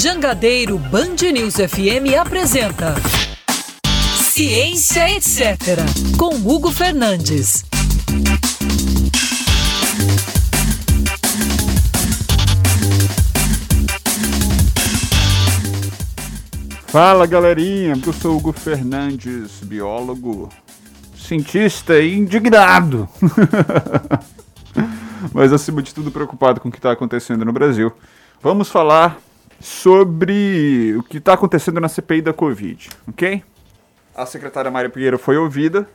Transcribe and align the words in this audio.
Jangadeiro 0.00 0.78
Band 0.78 1.16
News 1.32 1.54
FM 1.56 2.16
apresenta 2.20 2.94
Ciência 4.22 5.10
Etc. 5.10 5.50
com 6.16 6.36
Hugo 6.36 6.70
Fernandes. 6.70 7.64
Fala 16.86 17.26
galerinha, 17.26 18.00
eu 18.06 18.12
sou 18.12 18.36
Hugo 18.36 18.52
Fernandes, 18.52 19.58
biólogo, 19.64 20.48
cientista 21.16 21.98
e 21.98 22.16
indignado. 22.16 23.08
Mas 25.34 25.52
acima 25.52 25.82
de 25.82 25.92
tudo 25.92 26.12
preocupado 26.12 26.60
com 26.60 26.68
o 26.68 26.70
que 26.70 26.78
está 26.78 26.92
acontecendo 26.92 27.44
no 27.44 27.52
Brasil. 27.52 27.92
Vamos 28.40 28.68
falar 28.68 29.18
sobre 29.60 30.94
o 30.96 31.02
que 31.02 31.18
está 31.18 31.34
acontecendo 31.34 31.80
na 31.80 31.88
CPI 31.88 32.22
da 32.22 32.32
Covid, 32.32 32.88
ok? 33.08 33.42
A 34.14 34.26
secretária 34.26 34.70
Maria 34.70 34.90
Pinheiro 34.90 35.18
foi 35.18 35.36
ouvida 35.36 35.88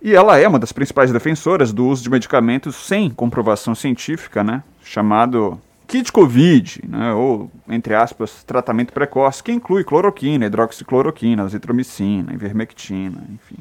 e 0.00 0.14
ela 0.14 0.38
é 0.38 0.46
uma 0.46 0.58
das 0.58 0.72
principais 0.72 1.12
defensoras 1.12 1.72
do 1.72 1.86
uso 1.86 2.02
de 2.02 2.10
medicamentos 2.10 2.76
sem 2.76 3.10
comprovação 3.10 3.74
científica, 3.74 4.44
né? 4.44 4.62
Chamado 4.82 5.60
kit 5.88 6.12
Covid, 6.12 6.82
né? 6.86 7.14
ou, 7.14 7.50
entre 7.68 7.94
aspas, 7.94 8.44
tratamento 8.44 8.92
precoce, 8.92 9.42
que 9.42 9.50
inclui 9.50 9.82
cloroquina, 9.82 10.46
hidroxicloroquina, 10.46 11.44
azitromicina, 11.44 12.32
ivermectina, 12.34 13.24
enfim. 13.30 13.56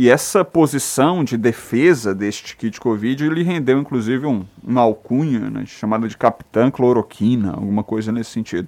E 0.00 0.08
essa 0.08 0.42
posição 0.42 1.22
de 1.22 1.36
defesa 1.36 2.14
deste 2.14 2.56
kit 2.56 2.80
Covid 2.80 3.28
lhe 3.28 3.42
rendeu, 3.42 3.78
inclusive, 3.78 4.24
um, 4.24 4.46
uma 4.64 4.80
alcunha 4.80 5.50
né, 5.50 5.64
chamada 5.66 6.08
de 6.08 6.16
Capitã 6.16 6.70
Cloroquina, 6.70 7.50
alguma 7.50 7.84
coisa 7.84 8.10
nesse 8.10 8.30
sentido. 8.30 8.66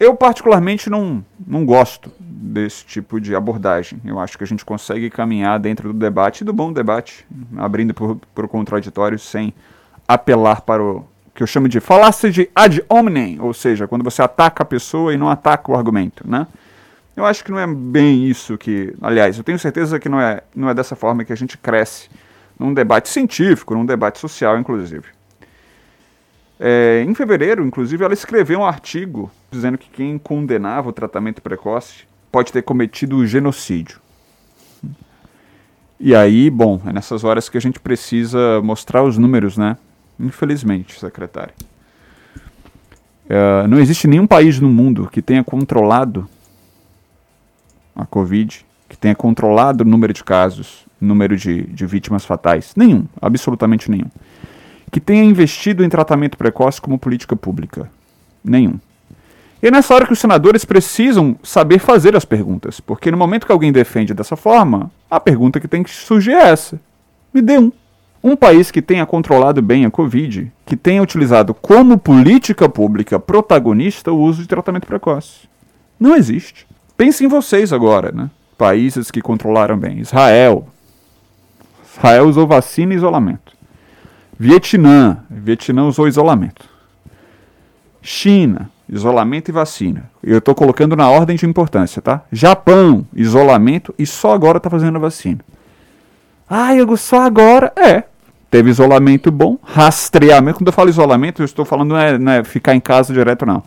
Eu, 0.00 0.16
particularmente, 0.16 0.90
não, 0.90 1.24
não 1.46 1.64
gosto 1.64 2.10
desse 2.18 2.84
tipo 2.84 3.20
de 3.20 3.36
abordagem. 3.36 4.00
Eu 4.04 4.18
acho 4.18 4.36
que 4.36 4.42
a 4.42 4.46
gente 4.48 4.64
consegue 4.64 5.08
caminhar 5.10 5.60
dentro 5.60 5.92
do 5.92 5.96
debate, 5.96 6.42
do 6.42 6.52
bom 6.52 6.72
debate, 6.72 7.24
abrindo 7.56 7.94
por, 7.94 8.16
por 8.34 8.48
contraditório, 8.48 9.16
sem 9.16 9.54
apelar 10.08 10.62
para 10.62 10.82
o 10.82 11.06
que 11.36 11.42
eu 11.44 11.46
chamo 11.46 11.68
de 11.68 11.78
falácia 11.78 12.32
de 12.32 12.50
ad 12.52 12.84
hominem, 12.88 13.38
ou 13.40 13.54
seja, 13.54 13.86
quando 13.86 14.02
você 14.02 14.22
ataca 14.22 14.64
a 14.64 14.66
pessoa 14.66 15.14
e 15.14 15.16
não 15.16 15.28
ataca 15.28 15.70
o 15.70 15.76
argumento, 15.76 16.28
né? 16.28 16.48
Eu 17.18 17.26
acho 17.26 17.44
que 17.44 17.50
não 17.50 17.58
é 17.58 17.66
bem 17.66 18.28
isso 18.28 18.56
que, 18.56 18.94
aliás, 19.02 19.36
eu 19.36 19.42
tenho 19.42 19.58
certeza 19.58 19.98
que 19.98 20.08
não 20.08 20.20
é, 20.20 20.40
não 20.54 20.70
é 20.70 20.74
dessa 20.74 20.94
forma 20.94 21.24
que 21.24 21.32
a 21.32 21.36
gente 21.36 21.58
cresce 21.58 22.08
num 22.56 22.72
debate 22.72 23.08
científico, 23.08 23.74
num 23.74 23.84
debate 23.84 24.20
social, 24.20 24.56
inclusive. 24.56 25.02
É, 26.60 27.04
em 27.04 27.12
fevereiro, 27.16 27.66
inclusive, 27.66 28.04
ela 28.04 28.14
escreveu 28.14 28.60
um 28.60 28.64
artigo 28.64 29.32
dizendo 29.50 29.76
que 29.76 29.90
quem 29.90 30.16
condenava 30.16 30.90
o 30.90 30.92
tratamento 30.92 31.42
precoce 31.42 32.04
pode 32.30 32.52
ter 32.52 32.62
cometido 32.62 33.26
genocídio. 33.26 33.98
E 35.98 36.14
aí, 36.14 36.48
bom, 36.48 36.80
é 36.86 36.92
nessas 36.92 37.24
horas 37.24 37.48
que 37.48 37.58
a 37.58 37.60
gente 37.60 37.80
precisa 37.80 38.62
mostrar 38.62 39.02
os 39.02 39.18
números, 39.18 39.58
né? 39.58 39.76
Infelizmente, 40.20 40.96
secretário. 41.00 41.52
É, 43.28 43.66
não 43.66 43.80
existe 43.80 44.06
nenhum 44.06 44.26
país 44.26 44.60
no 44.60 44.68
mundo 44.68 45.08
que 45.10 45.20
tenha 45.20 45.42
controlado 45.42 46.28
Covid, 48.08 48.64
que 48.88 48.96
tenha 48.96 49.14
controlado 49.14 49.84
o 49.84 49.86
número 49.86 50.12
de 50.12 50.24
casos, 50.24 50.86
número 51.00 51.36
de, 51.36 51.62
de 51.62 51.86
vítimas 51.86 52.24
fatais. 52.24 52.72
Nenhum, 52.76 53.04
absolutamente 53.20 53.90
nenhum. 53.90 54.08
Que 54.90 55.00
tenha 55.00 55.22
investido 55.22 55.84
em 55.84 55.88
tratamento 55.88 56.38
precoce 56.38 56.80
como 56.80 56.98
política 56.98 57.36
pública. 57.36 57.90
Nenhum. 58.42 58.78
E 59.62 59.66
é 59.66 59.70
nessa 59.70 59.92
hora 59.94 60.06
que 60.06 60.12
os 60.12 60.18
senadores 60.18 60.64
precisam 60.64 61.36
saber 61.42 61.80
fazer 61.80 62.14
as 62.16 62.24
perguntas, 62.24 62.78
porque 62.78 63.10
no 63.10 63.16
momento 63.16 63.44
que 63.44 63.52
alguém 63.52 63.72
defende 63.72 64.14
dessa 64.14 64.36
forma, 64.36 64.90
a 65.10 65.18
pergunta 65.18 65.58
que 65.58 65.66
tem 65.66 65.82
que 65.82 65.90
surgir 65.90 66.32
é 66.32 66.48
essa: 66.50 66.80
me 67.34 67.42
dê 67.42 67.58
um. 67.58 67.72
Um 68.22 68.34
país 68.34 68.70
que 68.72 68.82
tenha 68.82 69.06
controlado 69.06 69.62
bem 69.62 69.84
a 69.84 69.90
Covid, 69.90 70.50
que 70.66 70.76
tenha 70.76 71.00
utilizado 71.00 71.54
como 71.54 71.96
política 71.96 72.68
pública 72.68 73.18
protagonista 73.18 74.10
o 74.10 74.20
uso 74.20 74.42
de 74.42 74.48
tratamento 74.48 74.88
precoce. 74.88 75.48
Não 76.00 76.16
existe. 76.16 76.66
Pense 76.98 77.24
em 77.24 77.28
vocês 77.28 77.72
agora, 77.72 78.10
né? 78.10 78.28
Países 78.58 79.08
que 79.08 79.22
controlaram 79.22 79.78
bem. 79.78 80.00
Israel. 80.00 80.66
Israel 81.96 82.24
usou 82.24 82.44
vacina 82.44 82.92
e 82.92 82.96
isolamento. 82.96 83.52
Vietnã. 84.36 85.18
Vietnã 85.30 85.84
usou 85.84 86.08
isolamento. 86.08 86.68
China. 88.02 88.68
Isolamento 88.88 89.48
e 89.48 89.52
vacina. 89.52 90.10
Eu 90.20 90.38
estou 90.38 90.56
colocando 90.56 90.96
na 90.96 91.08
ordem 91.08 91.36
de 91.36 91.46
importância, 91.46 92.02
tá? 92.02 92.22
Japão. 92.32 93.06
Isolamento 93.14 93.94
e 93.96 94.04
só 94.04 94.32
agora 94.34 94.56
está 94.56 94.68
fazendo 94.68 94.98
vacina. 94.98 95.38
Ah, 96.50 96.74
Igor, 96.74 96.96
só 96.96 97.20
agora? 97.22 97.72
É. 97.76 98.02
Teve 98.50 98.70
isolamento 98.70 99.30
bom, 99.30 99.56
rastreamento. 99.62 100.58
Quando 100.58 100.68
eu 100.68 100.72
falo 100.72 100.90
isolamento, 100.90 101.42
eu 101.42 101.44
estou 101.44 101.64
falando 101.64 101.90
não 101.90 101.98
é, 101.98 102.18
não 102.18 102.32
é 102.32 102.42
ficar 102.42 102.74
em 102.74 102.80
casa 102.80 103.14
direto, 103.14 103.46
não. 103.46 103.62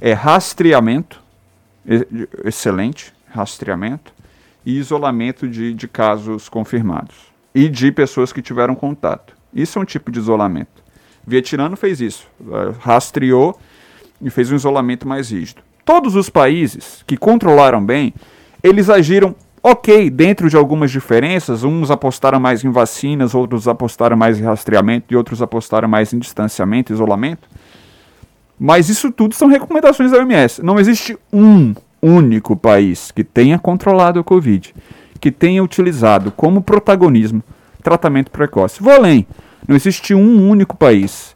É 0.00 0.14
rastreamento 0.14 1.21
excelente 2.44 3.12
rastreamento 3.28 4.12
e 4.64 4.78
isolamento 4.78 5.48
de, 5.48 5.74
de 5.74 5.88
casos 5.88 6.48
confirmados 6.48 7.16
e 7.54 7.68
de 7.68 7.90
pessoas 7.90 8.32
que 8.32 8.40
tiveram 8.40 8.74
contato. 8.74 9.34
Isso 9.52 9.78
é 9.78 9.82
um 9.82 9.84
tipo 9.84 10.10
de 10.10 10.18
isolamento. 10.18 10.82
Vietnã 11.26 11.74
fez 11.76 12.00
isso, 12.00 12.26
eh, 12.40 12.72
rastreou 12.80 13.58
e 14.20 14.30
fez 14.30 14.50
um 14.50 14.56
isolamento 14.56 15.06
mais 15.06 15.30
rígido. 15.30 15.62
Todos 15.84 16.16
os 16.16 16.28
países 16.30 17.02
que 17.06 17.16
controlaram 17.16 17.84
bem, 17.84 18.14
eles 18.62 18.88
agiram 18.88 19.34
ok 19.62 20.10
dentro 20.10 20.48
de 20.48 20.56
algumas 20.56 20.90
diferenças. 20.90 21.62
Uns 21.62 21.90
apostaram 21.90 22.40
mais 22.40 22.64
em 22.64 22.70
vacinas, 22.70 23.34
outros 23.34 23.68
apostaram 23.68 24.16
mais 24.16 24.38
em 24.38 24.42
rastreamento 24.42 25.12
e 25.12 25.16
outros 25.16 25.42
apostaram 25.42 25.88
mais 25.88 26.12
em 26.12 26.18
distanciamento, 26.18 26.92
isolamento. 26.92 27.48
Mas 28.64 28.88
isso 28.88 29.10
tudo 29.10 29.34
são 29.34 29.48
recomendações 29.48 30.12
da 30.12 30.18
OMS. 30.18 30.62
Não 30.62 30.78
existe 30.78 31.18
um 31.32 31.74
único 32.00 32.54
país 32.54 33.10
que 33.10 33.24
tenha 33.24 33.58
controlado 33.58 34.20
o 34.20 34.24
Covid, 34.24 34.72
que 35.18 35.32
tenha 35.32 35.64
utilizado 35.64 36.30
como 36.30 36.62
protagonismo 36.62 37.42
tratamento 37.82 38.30
precoce. 38.30 38.80
Vou 38.80 38.92
além. 38.92 39.26
Não 39.66 39.74
existe 39.74 40.14
um 40.14 40.48
único 40.48 40.76
país 40.76 41.34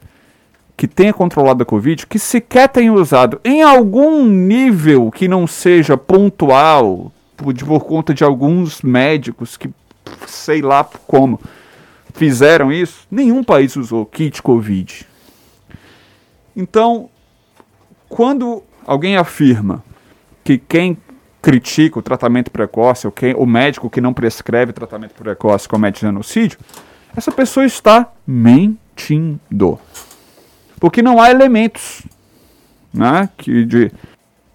que 0.76 0.86
tenha 0.86 1.12
controlado 1.12 1.64
a 1.64 1.66
Covid 1.66 2.06
que 2.06 2.16
sequer 2.16 2.68
tenha 2.68 2.92
usado 2.92 3.40
em 3.44 3.60
algum 3.60 4.24
nível 4.24 5.10
que 5.10 5.26
não 5.26 5.48
seja 5.48 5.96
pontual, 5.96 7.10
por, 7.36 7.52
por 7.52 7.84
conta 7.86 8.14
de 8.14 8.22
alguns 8.22 8.82
médicos 8.82 9.56
que, 9.56 9.68
sei 10.28 10.62
lá 10.62 10.84
como, 11.08 11.40
fizeram 12.14 12.70
isso. 12.70 13.04
Nenhum 13.10 13.42
país 13.42 13.74
usou 13.74 14.06
kit 14.06 14.40
Covid. 14.40 15.04
Então, 16.56 17.10
quando 18.08 18.62
alguém 18.86 19.16
afirma 19.16 19.82
que 20.44 20.58
quem 20.58 20.96
critica 21.42 21.98
o 21.98 22.02
tratamento 22.02 22.50
precoce, 22.50 23.06
ou 23.06 23.12
quem, 23.12 23.34
o 23.34 23.46
médico 23.46 23.88
que 23.88 24.00
não 24.00 24.12
prescreve 24.12 24.72
tratamento 24.72 25.14
precoce 25.14 25.68
comete 25.68 26.00
genocídio, 26.00 26.58
essa 27.16 27.30
pessoa 27.30 27.64
está 27.64 28.10
mentindo. 28.26 29.78
Porque 30.78 31.02
não 31.02 31.20
há 31.20 31.30
elementos 31.30 32.02
né, 32.92 33.28
que, 33.36 33.64
de, 33.64 33.92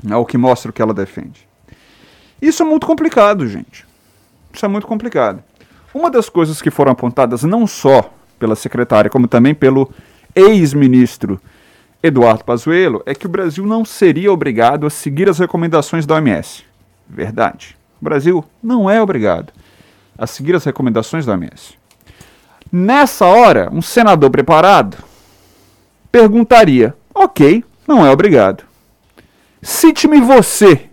é 0.10 0.16
o 0.16 0.26
que 0.26 0.38
mostra 0.38 0.70
o 0.70 0.74
que 0.74 0.82
ela 0.82 0.94
defende. 0.94 1.48
Isso 2.42 2.64
é 2.64 2.66
muito 2.66 2.86
complicado, 2.88 3.48
gente. 3.48 3.86
Isso 4.54 4.66
é 4.66 4.68
muito 4.68 4.88
complicado. 4.88 5.44
Uma 5.94 6.10
das 6.10 6.28
coisas 6.30 6.62
que 6.62 6.72
foram 6.72 6.92
apontadas 6.92 7.44
não 7.44 7.68
só 7.68 8.12
pela 8.40 8.56
secretária, 8.56 9.10
como 9.10 9.28
também 9.28 9.54
pelo 9.54 9.92
ex-ministro 10.36 11.40
Eduardo 12.04 12.44
Pazuello 12.44 13.04
é 13.06 13.14
que 13.14 13.26
o 13.28 13.30
Brasil 13.30 13.66
não 13.66 13.86
seria 13.86 14.32
obrigado 14.32 14.88
a 14.88 14.90
seguir 14.90 15.30
as 15.30 15.38
recomendações 15.38 16.06
da 16.06 16.16
OMS. 16.16 16.64
Verdade. 17.08 17.78
O 18.02 18.04
Brasil 18.04 18.44
não 18.62 18.90
é 18.90 19.02
obrigado 19.02 19.54
a 20.18 20.26
seguir 20.26 20.56
as 20.56 20.64
recomendações 20.64 21.26
da 21.26 21.34
OMS. 21.34 21.76
Nessa 22.72 23.26
hora, 23.26 23.70
um 23.72 23.82
senador 23.82 24.32
preparado 24.32 24.98
perguntaria: 26.12 26.96
Ok, 27.14 27.64
não 27.88 28.06
é 28.06 28.10
obrigado. 28.10 28.64
Cite-me 29.62 30.20
você 30.22 30.90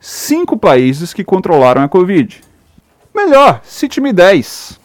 cinco 0.00 0.56
países 0.56 1.12
que 1.12 1.22
controlaram 1.22 1.82
a 1.82 1.88
Covid. 1.88 2.40
Melhor, 3.14 3.60
cite-me 3.64 4.12
dez. 4.12 4.80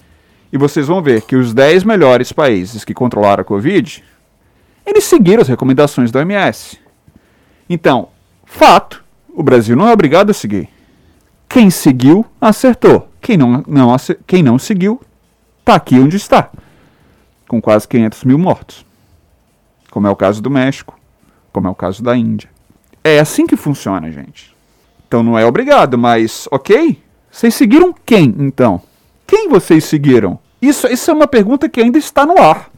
E 0.51 0.57
vocês 0.57 0.87
vão 0.87 1.01
ver 1.01 1.21
que 1.21 1.35
os 1.35 1.53
dez 1.53 1.83
melhores 1.83 2.33
países 2.33 2.83
que 2.83 2.93
controlaram 2.93 3.41
a 3.41 3.45
Covid 3.45 4.03
eles 4.85 5.03
seguiram 5.05 5.41
as 5.41 5.47
recomendações 5.47 6.11
da 6.11 6.19
OMS. 6.19 6.79
Então, 7.69 8.09
fato, 8.45 9.03
o 9.33 9.41
Brasil 9.41 9.75
não 9.75 9.87
é 9.87 9.93
obrigado 9.93 10.29
a 10.29 10.33
seguir. 10.33 10.69
Quem 11.49 11.69
seguiu, 11.69 12.25
acertou. 12.39 13.09
Quem 13.21 13.37
não, 13.37 13.63
não, 13.67 13.95
quem 14.27 14.43
não 14.43 14.59
seguiu, 14.59 15.01
está 15.59 15.75
aqui 15.75 15.99
onde 15.99 16.15
está, 16.15 16.49
com 17.47 17.59
quase 17.59 17.87
500 17.87 18.23
mil 18.23 18.37
mortos. 18.37 18.85
Como 19.89 20.05
é 20.05 20.09
o 20.09 20.15
caso 20.15 20.41
do 20.41 20.49
México, 20.51 20.99
como 21.51 21.67
é 21.67 21.71
o 21.71 21.75
caso 21.75 22.03
da 22.03 22.15
Índia. 22.15 22.49
É 23.03 23.19
assim 23.19 23.47
que 23.47 23.55
funciona, 23.55 24.11
gente. 24.11 24.55
Então 25.07 25.23
não 25.23 25.37
é 25.37 25.45
obrigado, 25.45 25.97
mas 25.97 26.47
ok? 26.51 27.01
Vocês 27.31 27.55
seguiram 27.55 27.93
quem, 28.05 28.35
então? 28.39 28.81
Quem 29.25 29.49
vocês 29.49 29.85
seguiram? 29.85 30.39
Isso, 30.61 30.87
isso 30.87 31.09
é 31.09 31.13
uma 31.13 31.27
pergunta 31.27 31.69
que 31.69 31.81
ainda 31.81 31.97
está 31.97 32.25
no 32.25 32.39
ar. 32.39 32.69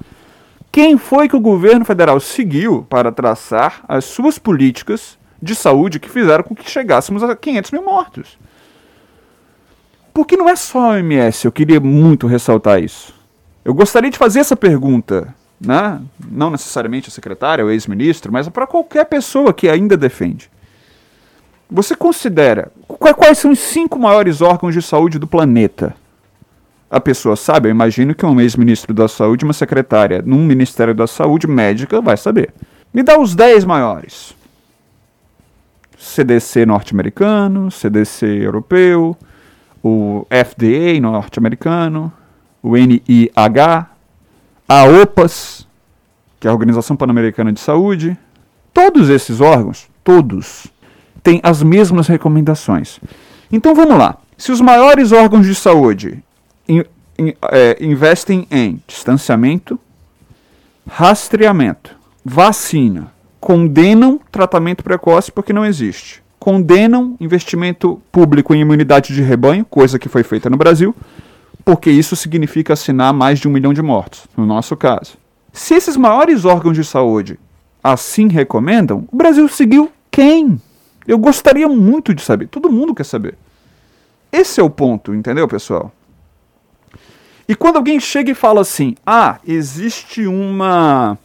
Quem 0.77 0.95
foi 0.95 1.27
que 1.27 1.35
o 1.35 1.39
governo 1.39 1.83
federal 1.83 2.19
seguiu 2.19 2.85
para 2.87 3.11
traçar 3.11 3.83
as 3.87 4.05
suas 4.05 4.37
políticas 4.37 5.17
de 5.41 5.55
saúde 5.55 5.99
que 5.99 6.07
fizeram 6.07 6.43
com 6.43 6.53
que 6.53 6.69
chegássemos 6.69 7.23
a 7.23 7.35
500 7.35 7.71
mil 7.71 7.83
mortos? 7.83 8.37
Porque 10.13 10.37
não 10.37 10.47
é 10.47 10.55
só 10.55 10.79
a 10.81 10.89
OMS, 10.89 11.45
eu 11.45 11.51
queria 11.51 11.79
muito 11.79 12.27
ressaltar 12.27 12.79
isso. 12.79 13.11
Eu 13.65 13.73
gostaria 13.73 14.11
de 14.11 14.19
fazer 14.19 14.37
essa 14.37 14.55
pergunta, 14.55 15.33
né? 15.59 15.99
não 16.29 16.51
necessariamente 16.51 17.09
a 17.09 17.11
secretária, 17.11 17.65
o 17.65 17.71
ex-ministro, 17.71 18.31
mas 18.31 18.47
para 18.47 18.67
qualquer 18.67 19.05
pessoa 19.05 19.51
que 19.55 19.67
ainda 19.67 19.97
defende. 19.97 20.47
Você 21.71 21.95
considera 21.95 22.71
quais 22.87 23.39
são 23.39 23.49
os 23.49 23.57
cinco 23.57 23.97
maiores 23.97 24.43
órgãos 24.43 24.75
de 24.75 24.83
saúde 24.83 25.17
do 25.17 25.25
planeta? 25.25 25.95
A 26.89 27.01
pessoa 27.01 27.35
sabe, 27.35 27.67
eu 27.67 27.71
imagino 27.71 28.15
que 28.15 28.25
um 28.25 28.39
ex-ministro 28.39 28.93
da 28.93 29.07
saúde, 29.09 29.43
uma 29.43 29.53
secretária 29.53 30.23
num 30.25 30.45
Ministério 30.45 30.95
da 30.95 31.05
Saúde 31.05 31.45
médica 31.45 31.99
vai 31.99 32.15
saber. 32.15 32.53
Me 32.93 33.03
dá 33.03 33.19
os 33.19 33.35
dez 33.35 33.65
maiores. 33.65 34.33
CDC 35.97 36.65
norte-americano, 36.65 37.69
CDC 37.69 38.25
europeu, 38.25 39.17
o 39.83 40.25
FDA 40.29 40.99
norte-americano, 41.01 42.11
o 42.63 42.77
NIH, 42.77 43.87
a 44.67 44.83
OPAS, 44.85 45.67
que 46.39 46.47
é 46.47 46.49
a 46.49 46.53
Organização 46.53 46.95
Pan-Americana 46.95 47.51
de 47.51 47.59
Saúde. 47.59 48.17
Todos 48.73 49.09
esses 49.09 49.41
órgãos, 49.41 49.89
todos, 50.03 50.67
têm 51.21 51.41
as 51.43 51.61
mesmas 51.61 52.07
recomendações. 52.07 52.99
Então 53.51 53.75
vamos 53.75 53.97
lá. 53.97 54.17
Se 54.37 54.51
os 54.51 54.61
maiores 54.61 55.11
órgãos 55.11 55.45
de 55.45 55.55
saúde 55.55 56.23
in, 56.67 56.83
in, 57.17 57.33
é, 57.51 57.77
investem 57.79 58.47
em 58.51 58.81
distanciamento, 58.87 59.79
rastreamento, 60.87 61.95
vacina, 62.23 63.11
condenam 63.39 64.19
tratamento 64.31 64.83
precoce 64.83 65.31
porque 65.31 65.53
não 65.53 65.65
existe, 65.65 66.23
condenam 66.39 67.15
investimento 67.19 68.01
público 68.11 68.53
em 68.53 68.61
imunidade 68.61 69.13
de 69.13 69.21
rebanho, 69.21 69.65
coisa 69.65 69.99
que 69.99 70.09
foi 70.09 70.23
feita 70.23 70.49
no 70.49 70.57
Brasil, 70.57 70.95
porque 71.63 71.89
isso 71.89 72.15
significa 72.15 72.73
assinar 72.73 73.13
mais 73.13 73.39
de 73.39 73.47
um 73.47 73.51
milhão 73.51 73.73
de 73.73 73.81
mortos, 73.81 74.25
no 74.37 74.45
nosso 74.45 74.75
caso. 74.75 75.17
Se 75.51 75.73
esses 75.73 75.97
maiores 75.97 76.45
órgãos 76.45 76.75
de 76.75 76.83
saúde 76.83 77.39
assim 77.83 78.27
recomendam, 78.27 79.07
o 79.11 79.15
Brasil 79.15 79.47
seguiu 79.47 79.91
quem? 80.11 80.61
Eu 81.07 81.17
gostaria 81.17 81.67
muito 81.67 82.13
de 82.13 82.21
saber. 82.21 82.47
Todo 82.47 82.71
mundo 82.71 82.93
quer 82.93 83.05
saber. 83.05 83.37
Esse 84.31 84.59
é 84.59 84.63
o 84.63 84.69
ponto, 84.69 85.15
entendeu, 85.15 85.47
pessoal? 85.47 85.91
E 87.47 87.55
quando 87.55 87.77
alguém 87.77 87.99
chega 87.99 88.31
e 88.31 88.35
fala 88.35 88.61
assim: 88.61 88.95
ah, 89.05 89.39
existe 89.45 90.27
uma 90.27 91.17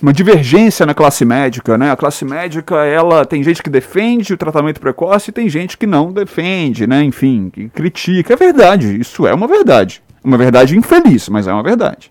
uma 0.00 0.12
divergência 0.12 0.84
na 0.84 0.94
classe 0.94 1.24
médica, 1.24 1.78
né? 1.78 1.90
A 1.90 1.96
classe 1.96 2.24
médica, 2.24 2.84
ela 2.84 3.24
tem 3.24 3.42
gente 3.42 3.62
que 3.62 3.70
defende 3.70 4.34
o 4.34 4.36
tratamento 4.36 4.80
precoce 4.80 5.30
e 5.30 5.32
tem 5.32 5.48
gente 5.48 5.76
que 5.76 5.86
não 5.86 6.12
defende, 6.12 6.86
né? 6.86 7.02
Enfim, 7.02 7.50
que 7.50 7.68
critica. 7.70 8.34
É 8.34 8.36
verdade, 8.36 9.00
isso 9.00 9.26
é 9.26 9.32
uma 9.32 9.46
verdade. 9.46 10.02
Uma 10.22 10.36
verdade 10.36 10.76
infeliz, 10.76 11.28
mas 11.28 11.46
é 11.46 11.52
uma 11.52 11.62
verdade. 11.62 12.10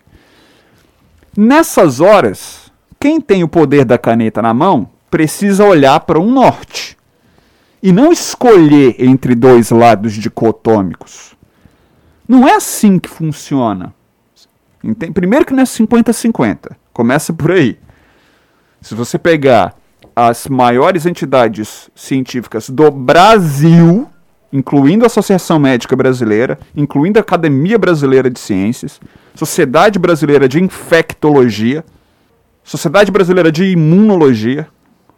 Nessas 1.36 2.00
horas, 2.00 2.72
quem 2.98 3.20
tem 3.20 3.44
o 3.44 3.48
poder 3.48 3.84
da 3.84 3.98
caneta 3.98 4.40
na 4.42 4.54
mão 4.54 4.88
precisa 5.10 5.64
olhar 5.64 6.00
para 6.00 6.18
um 6.18 6.32
norte 6.32 6.96
e 7.82 7.92
não 7.92 8.10
escolher 8.10 8.96
entre 8.98 9.34
dois 9.34 9.70
lados 9.70 10.14
dicotômicos. 10.14 11.35
Não 12.28 12.46
é 12.46 12.54
assim 12.54 12.98
que 12.98 13.08
funciona. 13.08 13.94
Primeiro 15.14 15.44
que 15.44 15.52
não 15.52 15.62
é 15.62 15.66
50-50. 15.66 16.76
Começa 16.92 17.32
por 17.32 17.50
aí. 17.50 17.78
Se 18.80 18.94
você 18.94 19.18
pegar 19.18 19.74
as 20.14 20.46
maiores 20.48 21.06
entidades 21.06 21.90
científicas 21.94 22.70
do 22.70 22.90
Brasil, 22.90 24.08
incluindo 24.52 25.04
a 25.04 25.06
Associação 25.06 25.58
Médica 25.58 25.94
Brasileira, 25.94 26.58
incluindo 26.74 27.18
a 27.18 27.22
Academia 27.22 27.78
Brasileira 27.78 28.30
de 28.30 28.38
Ciências, 28.38 29.00
Sociedade 29.34 29.98
Brasileira 29.98 30.48
de 30.48 30.62
Infectologia, 30.62 31.84
Sociedade 32.62 33.10
Brasileira 33.10 33.52
de 33.52 33.64
Imunologia, 33.64 34.68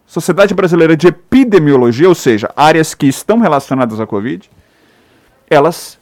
Sociedade 0.06 0.54
Brasileira 0.54 0.96
de 0.96 1.08
Epidemiologia, 1.08 2.08
ou 2.08 2.14
seja, 2.14 2.50
áreas 2.56 2.94
que 2.94 3.06
estão 3.06 3.38
relacionadas 3.38 4.00
à 4.00 4.06
Covid, 4.06 4.50
elas 5.50 5.97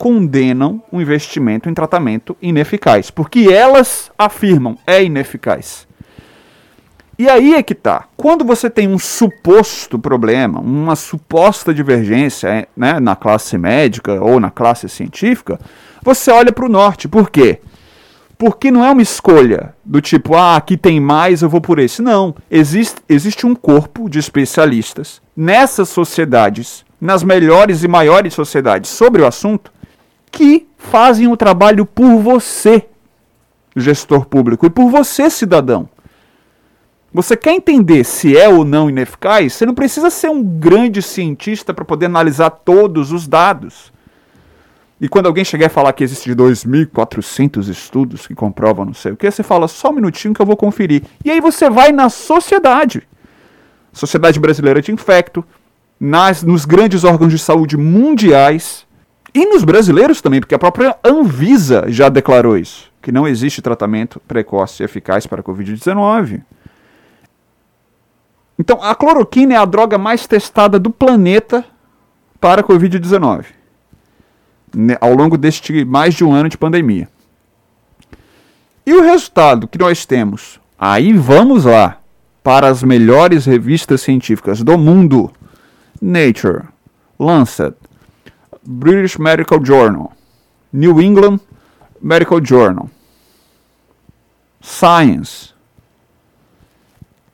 condenam 0.00 0.82
o 0.90 0.98
investimento 0.98 1.68
em 1.68 1.74
tratamento 1.74 2.34
ineficaz, 2.40 3.10
porque 3.10 3.40
elas 3.52 4.10
afirmam 4.16 4.78
é 4.86 5.04
ineficaz. 5.04 5.86
E 7.18 7.28
aí 7.28 7.52
é 7.52 7.62
que 7.62 7.74
tá. 7.74 8.06
Quando 8.16 8.42
você 8.42 8.70
tem 8.70 8.88
um 8.88 8.98
suposto 8.98 9.98
problema, 9.98 10.58
uma 10.58 10.96
suposta 10.96 11.74
divergência 11.74 12.48
é, 12.48 12.66
né, 12.74 12.98
na 12.98 13.14
classe 13.14 13.58
médica 13.58 14.14
ou 14.24 14.40
na 14.40 14.50
classe 14.50 14.88
científica, 14.88 15.60
você 16.02 16.30
olha 16.30 16.50
para 16.50 16.64
o 16.64 16.70
norte. 16.70 17.06
Por 17.06 17.28
quê? 17.28 17.60
Porque 18.38 18.70
não 18.70 18.82
é 18.82 18.90
uma 18.90 19.02
escolha 19.02 19.74
do 19.84 20.00
tipo, 20.00 20.34
ah, 20.34 20.56
aqui 20.56 20.78
tem 20.78 20.98
mais, 20.98 21.42
eu 21.42 21.50
vou 21.50 21.60
por 21.60 21.78
esse. 21.78 22.00
Não. 22.00 22.34
Existe, 22.50 23.02
existe 23.06 23.46
um 23.46 23.54
corpo 23.54 24.08
de 24.08 24.18
especialistas 24.18 25.20
nessas 25.36 25.90
sociedades, 25.90 26.86
nas 26.98 27.22
melhores 27.22 27.84
e 27.84 27.88
maiores 27.88 28.32
sociedades 28.32 28.88
sobre 28.88 29.20
o 29.20 29.26
assunto, 29.26 29.70
que 30.30 30.66
fazem 30.76 31.28
o 31.28 31.36
trabalho 31.36 31.84
por 31.84 32.18
você, 32.18 32.86
gestor 33.76 34.26
público, 34.26 34.66
e 34.66 34.70
por 34.70 34.90
você, 34.90 35.28
cidadão. 35.30 35.88
Você 37.12 37.36
quer 37.36 37.52
entender 37.52 38.04
se 38.04 38.36
é 38.36 38.48
ou 38.48 38.64
não 38.64 38.88
ineficaz? 38.88 39.54
Você 39.54 39.66
não 39.66 39.74
precisa 39.74 40.10
ser 40.10 40.30
um 40.30 40.42
grande 40.42 41.02
cientista 41.02 41.74
para 41.74 41.84
poder 41.84 42.06
analisar 42.06 42.50
todos 42.50 43.10
os 43.10 43.26
dados. 43.26 43.92
E 45.00 45.08
quando 45.08 45.26
alguém 45.26 45.44
chegar 45.44 45.66
e 45.66 45.70
falar 45.70 45.92
que 45.92 46.04
existe 46.04 46.30
2.400 46.30 47.68
estudos 47.68 48.26
que 48.26 48.34
comprovam 48.34 48.84
não 48.84 48.94
sei 48.94 49.12
o 49.12 49.16
que, 49.16 49.28
você 49.28 49.42
fala 49.42 49.66
só 49.66 49.90
um 49.90 49.94
minutinho 49.94 50.34
que 50.34 50.40
eu 50.40 50.46
vou 50.46 50.56
conferir. 50.56 51.02
E 51.24 51.30
aí 51.30 51.40
você 51.40 51.68
vai 51.68 51.90
na 51.90 52.08
sociedade. 52.08 53.02
Sociedade 53.92 54.38
Brasileira 54.38 54.80
de 54.80 54.92
Infecto, 54.92 55.44
nas, 55.98 56.42
nos 56.44 56.64
grandes 56.64 57.02
órgãos 57.02 57.32
de 57.32 57.38
saúde 57.38 57.76
mundiais 57.76 58.86
e 59.34 59.46
nos 59.46 59.64
brasileiros 59.64 60.20
também, 60.20 60.40
porque 60.40 60.54
a 60.54 60.58
própria 60.58 60.96
Anvisa 61.04 61.84
já 61.88 62.08
declarou 62.08 62.56
isso, 62.56 62.90
que 63.00 63.12
não 63.12 63.26
existe 63.26 63.62
tratamento 63.62 64.20
precoce 64.26 64.82
e 64.82 64.84
eficaz 64.84 65.26
para 65.26 65.40
a 65.40 65.44
Covid-19. 65.44 66.42
Então, 68.58 68.82
a 68.82 68.94
cloroquina 68.94 69.54
é 69.54 69.56
a 69.56 69.64
droga 69.64 69.96
mais 69.96 70.26
testada 70.26 70.78
do 70.78 70.90
planeta 70.90 71.64
para 72.40 72.60
a 72.60 72.64
Covid-19 72.64 73.60
né, 74.74 74.96
ao 75.00 75.14
longo 75.14 75.36
deste 75.36 75.84
mais 75.84 76.14
de 76.14 76.24
um 76.24 76.32
ano 76.32 76.48
de 76.48 76.58
pandemia. 76.58 77.08
E 78.86 78.92
o 78.94 79.02
resultado 79.02 79.68
que 79.68 79.78
nós 79.78 80.06
temos? 80.06 80.60
Aí 80.78 81.12
vamos 81.12 81.64
lá 81.64 81.98
para 82.42 82.68
as 82.68 82.82
melhores 82.82 83.44
revistas 83.44 84.00
científicas 84.00 84.62
do 84.62 84.76
mundo: 84.78 85.30
Nature, 86.00 86.64
Lancet, 87.18 87.74
British 88.70 89.16
Medical 89.16 89.64
Journal, 89.64 90.12
New 90.72 91.00
England 91.00 91.40
Medical 92.00 92.44
Journal, 92.44 92.88
Science. 94.60 95.50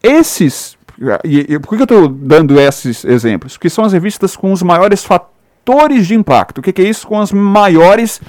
Esses. 0.03 0.77
E, 1.25 1.55
e 1.55 1.59
por 1.59 1.77
que 1.77 1.83
eu 1.83 1.85
estou 1.85 2.09
dando 2.09 2.59
esses 2.59 3.05
exemplos? 3.05 3.53
Porque 3.53 3.69
são 3.69 3.85
as 3.85 3.93
revistas 3.93 4.35
com 4.35 4.51
os 4.51 4.63
maiores 4.63 5.05
fatores 5.05 6.07
de 6.07 6.15
impacto. 6.15 6.59
O 6.59 6.63
que, 6.63 6.73
que 6.73 6.81
é 6.81 6.89
isso? 6.89 7.07
Com 7.07 7.21
as 7.21 7.31
maiores 7.31 8.21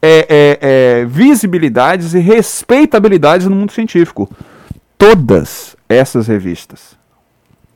é, 0.00 0.26
é, 0.28 0.58
é, 1.00 1.04
visibilidades 1.04 2.14
e 2.14 2.20
respeitabilidades 2.20 3.46
no 3.46 3.54
mundo 3.54 3.72
científico. 3.72 4.30
Todas 4.96 5.76
essas 5.88 6.26
revistas, 6.26 6.96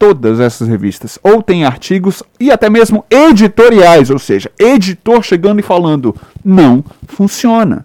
todas 0.00 0.40
essas 0.40 0.66
revistas, 0.66 1.18
ou 1.22 1.42
tem 1.42 1.66
artigos 1.66 2.22
e 2.40 2.50
até 2.50 2.70
mesmo 2.70 3.04
editoriais, 3.10 4.08
ou 4.08 4.18
seja, 4.18 4.50
editor 4.58 5.22
chegando 5.22 5.60
e 5.60 5.62
falando, 5.62 6.16
não 6.42 6.82
funciona. 7.06 7.84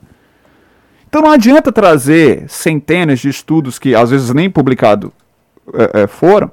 Então 1.10 1.22
não 1.22 1.30
adianta 1.30 1.74
trazer 1.74 2.46
centenas 2.48 3.20
de 3.20 3.28
estudos 3.28 3.78
que 3.78 3.94
às 3.94 4.12
vezes 4.12 4.34
nem 4.34 4.50
publicado 4.50 5.12
é, 5.74 6.04
é 6.04 6.08
foram, 6.08 6.50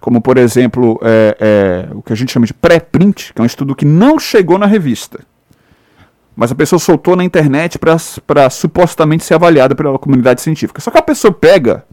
como 0.00 0.22
por 0.22 0.38
exemplo 0.38 0.98
é, 1.02 1.86
o 1.92 2.00
que 2.00 2.14
a 2.14 2.16
gente 2.16 2.32
chama 2.32 2.46
de 2.46 2.54
pré-print, 2.54 3.34
que 3.34 3.42
é 3.42 3.42
um 3.42 3.46
estudo 3.46 3.76
que 3.76 3.84
não 3.84 4.18
chegou 4.18 4.58
na 4.58 4.66
revista, 4.66 5.20
mas 6.34 6.50
a 6.50 6.54
pessoa 6.54 6.78
soltou 6.78 7.14
na 7.14 7.22
internet 7.22 7.78
para 7.78 8.48
supostamente 8.48 9.24
ser 9.24 9.34
avaliada 9.34 9.74
pela 9.74 9.98
comunidade 9.98 10.40
científica. 10.40 10.80
Só 10.80 10.90
que 10.90 10.98
a 10.98 11.02
pessoa 11.02 11.32
pega 11.32 11.84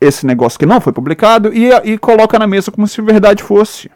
esse 0.00 0.24
negócio 0.26 0.58
que 0.58 0.66
não 0.66 0.80
foi 0.80 0.92
publicado 0.92 1.52
e, 1.52 1.70
e 1.84 1.98
coloca 1.98 2.38
na 2.38 2.46
mesa 2.46 2.70
como 2.70 2.88
se 2.88 3.02
verdade 3.02 3.42
fosse. 3.42 3.90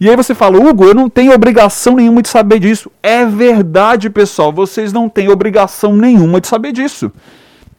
E 0.00 0.08
aí 0.08 0.16
você 0.16 0.34
fala, 0.34 0.58
Hugo, 0.58 0.86
eu 0.86 0.94
não 0.94 1.08
tenho 1.08 1.32
obrigação 1.32 1.96
nenhuma 1.96 2.20
de 2.20 2.28
saber 2.28 2.58
disso. 2.58 2.90
É 3.02 3.24
verdade, 3.24 4.10
pessoal, 4.10 4.52
vocês 4.52 4.92
não 4.92 5.08
têm 5.08 5.28
obrigação 5.28 5.96
nenhuma 5.96 6.40
de 6.40 6.48
saber 6.48 6.72
disso. 6.72 7.12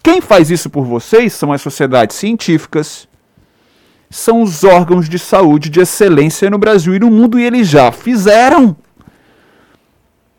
Quem 0.02 0.22
faz 0.22 0.50
isso 0.50 0.70
por 0.70 0.86
vocês 0.86 1.34
são 1.34 1.52
as 1.52 1.62
sociedades 1.62 2.16
científicas, 2.16 3.08
são 4.10 4.42
os 4.42 4.64
órgãos 4.64 5.10
de 5.10 5.18
saúde 5.18 5.70
de 5.70 5.82
excelência 5.82 6.50
no 6.50 6.58
Brasil 6.58 6.96
e 6.96 7.00
no 7.00 7.10
mundo, 7.10 7.40
e 7.40 7.44
eles 7.44 7.68
já 7.68 7.92
fizeram. 7.92 8.78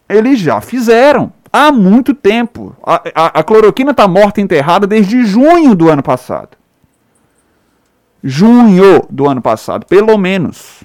Eles 0.08 0.38
já 0.38 0.60
fizeram. 0.60 1.32
Há 1.52 1.72
muito 1.72 2.14
tempo. 2.14 2.76
A, 2.82 3.02
a, 3.14 3.26
a 3.40 3.44
cloroquina 3.44 3.92
está 3.92 4.06
morta 4.06 4.40
enterrada 4.40 4.86
desde 4.86 5.24
junho 5.24 5.74
do 5.74 5.88
ano 5.88 6.02
passado. 6.02 6.56
Junho 8.22 9.06
do 9.08 9.28
ano 9.28 9.40
passado, 9.40 9.86
pelo 9.86 10.16
menos. 10.18 10.82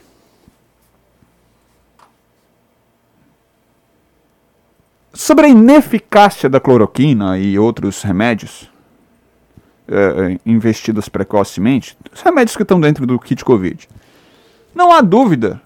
Sobre 5.14 5.48
a 5.48 5.50
ineficácia 5.50 6.50
da 6.50 6.60
cloroquina 6.60 7.38
e 7.38 7.60
outros 7.60 8.02
remédios 8.02 8.70
é, 9.88 10.40
investidos 10.46 11.10
precocemente, 11.10 11.98
os 12.14 12.22
remédios 12.22 12.56
que 12.56 12.64
estão 12.64 12.80
dentro 12.80 13.06
do 13.06 13.20
kit 13.20 13.44
Covid, 13.44 13.90
não 14.74 14.92
há 14.94 15.02
dúvida 15.02 15.62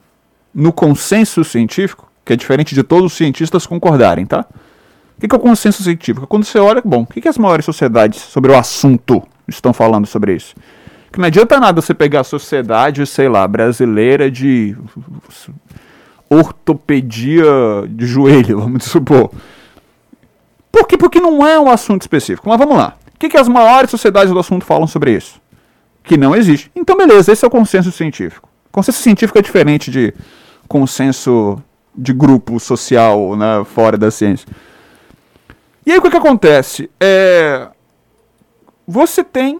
no 0.53 0.73
consenso 0.73 1.43
científico, 1.43 2.11
que 2.23 2.33
é 2.33 2.35
diferente 2.35 2.73
de 2.73 2.81
todos 2.81 3.11
os 3.11 3.17
cientistas 3.17 3.67
concordarem, 3.67 4.25
tá? 4.25 4.45
O 5.17 5.27
que 5.27 5.33
é 5.33 5.37
o 5.37 5.39
consenso 5.39 5.81
científico? 5.81 6.27
Quando 6.27 6.43
você 6.43 6.59
olha, 6.59 6.81
bom, 6.83 7.03
o 7.03 7.05
que 7.05 7.27
as 7.27 7.37
maiores 7.37 7.65
sociedades 7.65 8.19
sobre 8.19 8.51
o 8.51 8.57
assunto 8.57 9.23
estão 9.47 9.73
falando 9.73 10.05
sobre 10.05 10.35
isso? 10.35 10.55
Que 11.11 11.19
não 11.19 11.27
adianta 11.27 11.59
nada 11.59 11.81
você 11.81 11.93
pegar 11.93 12.21
a 12.21 12.23
sociedade, 12.23 13.05
sei 13.05 13.29
lá, 13.29 13.47
brasileira 13.47 14.29
de 14.29 14.75
ortopedia 16.29 17.45
de 17.87 18.05
joelho, 18.05 18.59
vamos 18.61 18.83
supor. 18.83 19.31
Por 20.71 20.85
quê? 20.87 20.97
Porque 20.97 21.21
não 21.21 21.47
é 21.47 21.57
um 21.57 21.69
assunto 21.69 22.01
específico. 22.01 22.49
Mas 22.49 22.57
vamos 22.57 22.75
lá. 22.75 22.97
O 23.15 23.17
que, 23.17 23.29
que 23.29 23.37
as 23.37 23.47
maiores 23.47 23.89
sociedades 23.89 24.33
do 24.33 24.39
assunto 24.39 24.65
falam 24.65 24.85
sobre 24.85 25.15
isso? 25.15 25.39
Que 26.03 26.17
não 26.17 26.35
existe. 26.35 26.69
Então, 26.75 26.97
beleza, 26.97 27.31
esse 27.31 27.45
é 27.45 27.47
o 27.47 27.51
consenso 27.51 27.91
científico. 27.93 28.49
Consenso 28.69 29.01
científico 29.01 29.39
é 29.39 29.41
diferente 29.41 29.89
de 29.89 30.13
consenso 30.67 31.57
de 31.97 32.11
grupo 32.11 32.59
social 32.59 33.37
né, 33.37 33.63
fora 33.63 33.97
da 33.97 34.11
ciência. 34.11 34.45
E 35.85 35.91
aí 35.91 35.97
o 35.97 36.01
que, 36.01 36.09
que 36.09 36.17
acontece? 36.17 36.89
É... 36.99 37.67
Você 38.87 39.23
tem, 39.23 39.59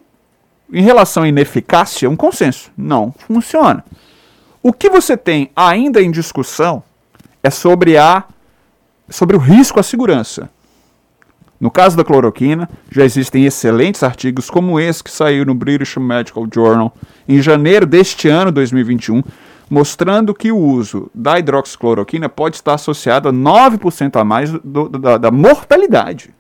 em 0.71 0.81
relação 0.81 1.23
à 1.23 1.27
ineficácia, 1.27 2.09
um 2.09 2.15
consenso. 2.15 2.71
Não 2.77 3.13
funciona. 3.27 3.83
O 4.61 4.73
que 4.73 4.89
você 4.89 5.15
tem 5.15 5.51
ainda 5.55 6.01
em 6.01 6.09
discussão 6.09 6.83
é 7.43 7.49
sobre 7.49 7.97
a 7.97 8.23
sobre 9.07 9.35
o 9.35 9.39
risco 9.39 9.79
à 9.79 9.83
segurança. 9.83 10.49
No 11.59 11.71
caso 11.71 11.95
da 11.95 12.03
cloroquina, 12.03 12.69
já 12.91 13.05
existem 13.05 13.45
excelentes 13.45 14.03
artigos 14.03 14.49
como 14.49 14.79
esse 14.79 15.03
que 15.03 15.11
saiu 15.11 15.45
no 15.45 15.53
British 15.53 15.95
Medical 15.95 16.45
Journal 16.53 16.93
em 17.27 17.41
janeiro 17.41 17.85
deste 17.85 18.27
ano, 18.27 18.51
2021, 18.51 19.23
mostrando 19.69 20.33
que 20.33 20.51
o 20.51 20.57
uso 20.57 21.09
da 21.13 21.39
hidroxicloroquina 21.39 22.29
pode 22.29 22.57
estar 22.57 22.73
associado 22.73 23.29
a 23.29 23.33
9% 23.33 24.19
a 24.19 24.23
mais 24.23 24.51
do, 24.51 24.89
da, 24.89 25.17
da, 25.17 25.31
mortalidade. 25.31 26.33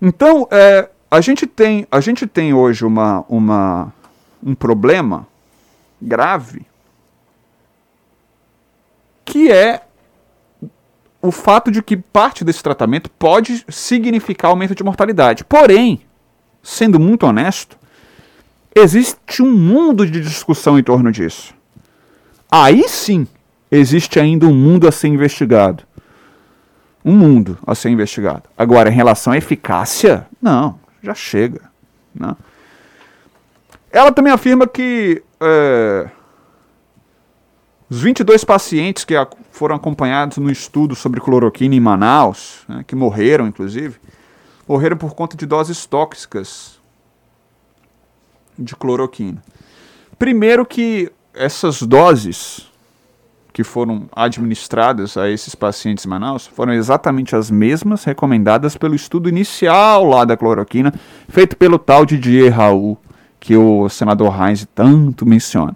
Então, 0.00 0.48
é, 0.50 0.88
a, 1.10 1.20
gente 1.20 1.46
tem, 1.46 1.86
a 1.90 2.00
gente 2.00 2.26
tem 2.26 2.52
hoje 2.52 2.84
uma, 2.84 3.24
uma, 3.28 3.92
um 4.42 4.54
problema 4.54 5.26
grave, 6.00 6.66
que 9.24 9.50
é 9.50 9.82
o 11.20 11.30
fato 11.30 11.70
de 11.70 11.82
que 11.82 11.96
parte 11.96 12.44
desse 12.44 12.62
tratamento 12.62 13.10
pode 13.10 13.64
significar 13.68 14.50
aumento 14.50 14.74
de 14.74 14.84
mortalidade. 14.84 15.44
Porém, 15.44 16.00
sendo 16.62 16.98
muito 16.98 17.26
honesto, 17.26 17.77
existe 18.74 19.42
um 19.42 19.52
mundo 19.52 20.06
de 20.06 20.20
discussão 20.20 20.78
em 20.78 20.82
torno 20.82 21.10
disso. 21.10 21.54
Aí 22.50 22.88
sim, 22.88 23.26
existe 23.70 24.18
ainda 24.18 24.46
um 24.46 24.54
mundo 24.54 24.88
a 24.88 24.92
ser 24.92 25.08
investigado. 25.08 25.84
Um 27.04 27.14
mundo 27.14 27.58
a 27.66 27.74
ser 27.74 27.90
investigado. 27.90 28.44
Agora, 28.56 28.90
em 28.90 28.94
relação 28.94 29.32
à 29.32 29.36
eficácia, 29.36 30.26
não, 30.40 30.78
já 31.02 31.14
chega. 31.14 31.62
Não. 32.14 32.36
Ela 33.90 34.12
também 34.12 34.32
afirma 34.32 34.66
que 34.66 35.22
é, 35.40 36.10
os 37.88 38.00
22 38.00 38.44
pacientes 38.44 39.04
que 39.04 39.14
foram 39.50 39.76
acompanhados 39.76 40.36
no 40.38 40.50
estudo 40.50 40.94
sobre 40.94 41.20
cloroquina 41.20 41.74
em 41.74 41.80
Manaus, 41.80 42.64
né, 42.68 42.84
que 42.86 42.94
morreram 42.94 43.46
inclusive, 43.46 43.98
morreram 44.66 44.96
por 44.96 45.14
conta 45.14 45.36
de 45.36 45.46
doses 45.46 45.86
tóxicas 45.86 46.77
de 48.58 48.74
cloroquina. 48.74 49.42
Primeiro 50.18 50.66
que 50.66 51.10
essas 51.32 51.82
doses 51.82 52.68
que 53.52 53.64
foram 53.64 54.08
administradas 54.14 55.16
a 55.16 55.28
esses 55.28 55.54
pacientes 55.54 56.04
em 56.04 56.08
Manaus 56.08 56.46
foram 56.46 56.72
exatamente 56.72 57.34
as 57.34 57.50
mesmas 57.50 58.04
recomendadas 58.04 58.76
pelo 58.76 58.94
estudo 58.94 59.28
inicial 59.28 60.04
lá 60.04 60.24
da 60.24 60.36
cloroquina, 60.36 60.92
feito 61.28 61.56
pelo 61.56 61.78
tal 61.78 62.06
Didier 62.06 62.52
Raul, 62.52 62.96
que 63.40 63.56
o 63.56 63.88
senador 63.88 64.32
Heinz 64.40 64.66
tanto 64.74 65.26
menciona. 65.26 65.74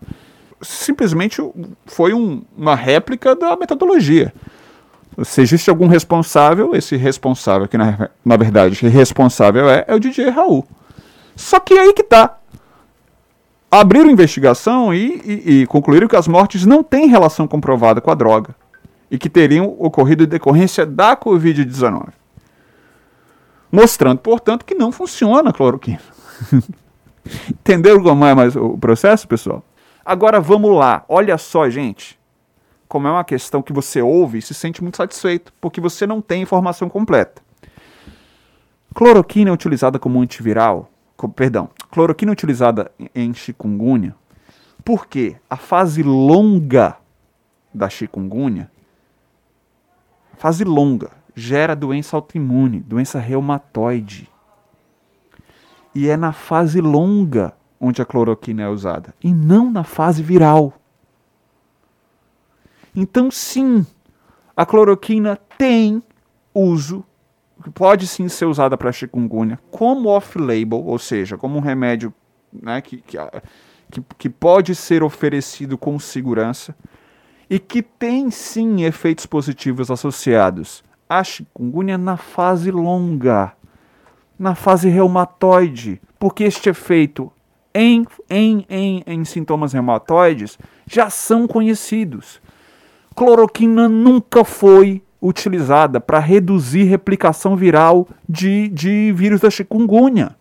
Simplesmente 0.60 1.42
foi 1.86 2.14
um, 2.14 2.42
uma 2.56 2.76
réplica 2.76 3.34
da 3.34 3.56
metodologia. 3.56 4.32
Se 5.24 5.42
existe 5.42 5.68
algum 5.68 5.88
responsável, 5.88 6.74
esse 6.74 6.96
responsável, 6.96 7.66
que 7.66 7.76
na, 7.76 8.10
na 8.24 8.36
verdade 8.36 8.86
responsável 8.86 9.68
é, 9.68 9.84
é 9.88 9.94
o 9.94 10.00
DJ 10.00 10.30
Raul. 10.30 10.64
Só 11.34 11.58
que 11.58 11.74
aí 11.74 11.92
que 11.92 12.02
tá. 12.02 12.38
Abriram 13.74 14.10
investigação 14.10 14.92
e, 14.92 15.22
e, 15.24 15.62
e 15.62 15.66
concluíram 15.66 16.06
que 16.06 16.14
as 16.14 16.28
mortes 16.28 16.66
não 16.66 16.82
têm 16.82 17.06
relação 17.06 17.48
comprovada 17.48 18.02
com 18.02 18.10
a 18.10 18.14
droga 18.14 18.54
e 19.10 19.16
que 19.16 19.30
teriam 19.30 19.74
ocorrido 19.78 20.24
em 20.24 20.26
decorrência 20.26 20.84
da 20.84 21.16
Covid-19. 21.16 22.10
Mostrando, 23.72 24.18
portanto, 24.18 24.66
que 24.66 24.74
não 24.74 24.92
funciona 24.92 25.48
a 25.48 25.52
cloroquina. 25.54 26.02
Entenderam 27.48 28.02
como 28.02 28.26
é 28.26 28.34
mais 28.34 28.54
o 28.54 28.76
processo, 28.76 29.26
pessoal? 29.26 29.64
Agora 30.04 30.38
vamos 30.38 30.76
lá. 30.76 31.02
Olha 31.08 31.38
só, 31.38 31.70
gente. 31.70 32.20
Como 32.86 33.08
é 33.08 33.10
uma 33.10 33.24
questão 33.24 33.62
que 33.62 33.72
você 33.72 34.02
ouve 34.02 34.36
e 34.36 34.42
se 34.42 34.52
sente 34.52 34.82
muito 34.82 34.98
satisfeito, 34.98 35.50
porque 35.58 35.80
você 35.80 36.06
não 36.06 36.20
tem 36.20 36.42
informação 36.42 36.90
completa. 36.90 37.40
Cloroquina 38.94 39.48
é 39.48 39.52
utilizada 39.54 39.98
como 39.98 40.20
antiviral, 40.20 40.91
perdão, 41.28 41.68
cloroquina 41.90 42.32
utilizada 42.32 42.90
em 43.14 43.32
chikungunya, 43.32 44.14
porque 44.84 45.36
a 45.48 45.56
fase 45.56 46.02
longa 46.02 46.96
da 47.72 47.88
chikungunya, 47.88 48.70
fase 50.36 50.64
longa, 50.64 51.10
gera 51.34 51.74
doença 51.74 52.16
autoimune, 52.16 52.80
doença 52.80 53.18
reumatoide. 53.18 54.28
E 55.94 56.08
é 56.08 56.16
na 56.16 56.32
fase 56.32 56.80
longa 56.80 57.54
onde 57.80 58.00
a 58.00 58.04
cloroquina 58.04 58.62
é 58.62 58.68
usada, 58.68 59.14
e 59.22 59.32
não 59.32 59.70
na 59.70 59.84
fase 59.84 60.22
viral. 60.22 60.72
Então, 62.94 63.30
sim, 63.30 63.84
a 64.56 64.64
cloroquina 64.64 65.36
tem 65.58 66.02
uso, 66.54 67.04
pode 67.70 68.06
sim 68.06 68.28
ser 68.28 68.46
usada 68.46 68.76
para 68.76 68.92
chikungunya 68.92 69.58
como 69.70 70.08
off-label, 70.08 70.84
ou 70.84 70.98
seja, 70.98 71.36
como 71.36 71.58
um 71.58 71.60
remédio 71.60 72.12
né, 72.52 72.80
que, 72.80 72.98
que, 72.98 73.16
que, 73.90 74.02
que 74.18 74.28
pode 74.28 74.74
ser 74.74 75.02
oferecido 75.02 75.78
com 75.78 75.98
segurança 75.98 76.74
e 77.48 77.58
que 77.58 77.82
tem 77.82 78.30
sim 78.30 78.82
efeitos 78.84 79.26
positivos 79.26 79.90
associados 79.90 80.82
à 81.08 81.22
chikungunya 81.22 81.98
na 81.98 82.16
fase 82.16 82.70
longa 82.70 83.52
na 84.42 84.56
fase 84.56 84.88
reumatoide, 84.88 86.00
porque 86.18 86.42
este 86.42 86.68
efeito 86.68 87.30
em, 87.72 88.04
em, 88.28 88.66
em, 88.68 89.04
em 89.06 89.24
sintomas 89.24 89.72
reumatoides 89.72 90.58
já 90.84 91.08
são 91.08 91.46
conhecidos. 91.46 92.40
Cloroquina 93.14 93.88
nunca 93.88 94.44
foi 94.44 95.00
utilizada 95.22 96.00
para 96.00 96.18
reduzir 96.18 96.82
replicação 96.84 97.56
viral 97.56 98.08
de, 98.28 98.68
de 98.68 99.12
vírus 99.12 99.40
da 99.40 99.48
chikungunya. 99.48 100.36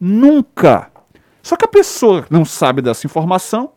Nunca. 0.00 0.90
Só 1.42 1.56
que 1.56 1.64
a 1.64 1.68
pessoa 1.68 2.24
não 2.30 2.44
sabe 2.44 2.80
dessa 2.80 3.06
informação 3.06 3.72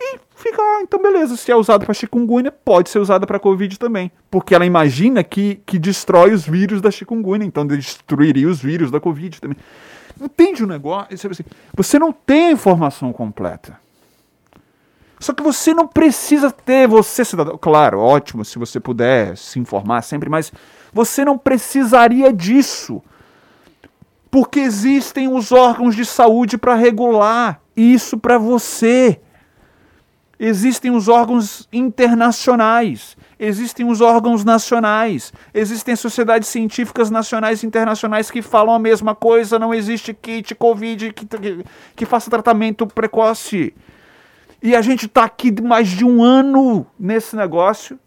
e 0.00 0.18
fica, 0.36 0.62
ah, 0.62 0.80
então 0.82 1.02
beleza, 1.02 1.36
se 1.36 1.50
é 1.50 1.56
usado 1.56 1.84
para 1.84 1.92
chikungunya, 1.92 2.52
pode 2.52 2.88
ser 2.88 3.00
usada 3.00 3.26
para 3.26 3.38
covid 3.40 3.76
também, 3.78 4.12
porque 4.30 4.54
ela 4.54 4.64
imagina 4.64 5.24
que, 5.24 5.60
que 5.66 5.78
destrói 5.78 6.32
os 6.32 6.46
vírus 6.46 6.80
da 6.80 6.90
chikungunya, 6.90 7.44
então 7.44 7.66
destruiria 7.66 8.48
os 8.48 8.62
vírus 8.62 8.90
da 8.90 9.00
covid 9.00 9.40
também. 9.40 9.56
Entende 10.20 10.62
o 10.62 10.66
negócio? 10.66 11.30
Você 11.74 11.98
não 11.98 12.12
tem 12.12 12.46
a 12.46 12.52
informação 12.52 13.12
completa. 13.12 13.78
Só 15.20 15.32
que 15.32 15.42
você 15.42 15.74
não 15.74 15.86
precisa 15.86 16.50
ter, 16.50 16.86
você 16.86 17.24
cidadão, 17.24 17.58
claro, 17.60 17.98
ótimo 17.98 18.44
se 18.44 18.58
você 18.58 18.78
puder 18.78 19.36
se 19.36 19.58
informar 19.58 20.02
sempre, 20.02 20.28
mas 20.28 20.52
você 20.92 21.24
não 21.24 21.36
precisaria 21.36 22.32
disso. 22.32 23.02
Porque 24.30 24.60
existem 24.60 25.26
os 25.26 25.52
órgãos 25.52 25.96
de 25.96 26.04
saúde 26.04 26.58
para 26.58 26.74
regular 26.74 27.60
isso 27.78 28.18
para 28.18 28.36
você. 28.36 29.20
Existem 30.40 30.92
os 30.92 31.08
órgãos 31.08 31.68
internacionais, 31.72 33.16
existem 33.40 33.84
os 33.90 34.00
órgãos 34.00 34.44
nacionais, 34.44 35.32
existem 35.52 35.96
sociedades 35.96 36.46
científicas 36.48 37.10
nacionais 37.10 37.64
e 37.64 37.66
internacionais 37.66 38.30
que 38.30 38.40
falam 38.40 38.72
a 38.72 38.78
mesma 38.78 39.16
coisa, 39.16 39.58
não 39.58 39.74
existe 39.74 40.14
kit 40.14 40.54
Covid 40.54 41.12
que, 41.12 41.26
que, 41.26 41.64
que 41.96 42.06
faça 42.06 42.30
tratamento 42.30 42.86
precoce. 42.86 43.74
E 44.62 44.74
a 44.74 44.82
gente 44.82 45.06
está 45.06 45.24
aqui 45.24 45.52
mais 45.62 45.88
de 45.88 46.04
um 46.04 46.22
ano 46.22 46.86
nesse 46.98 47.36
negócio, 47.36 47.98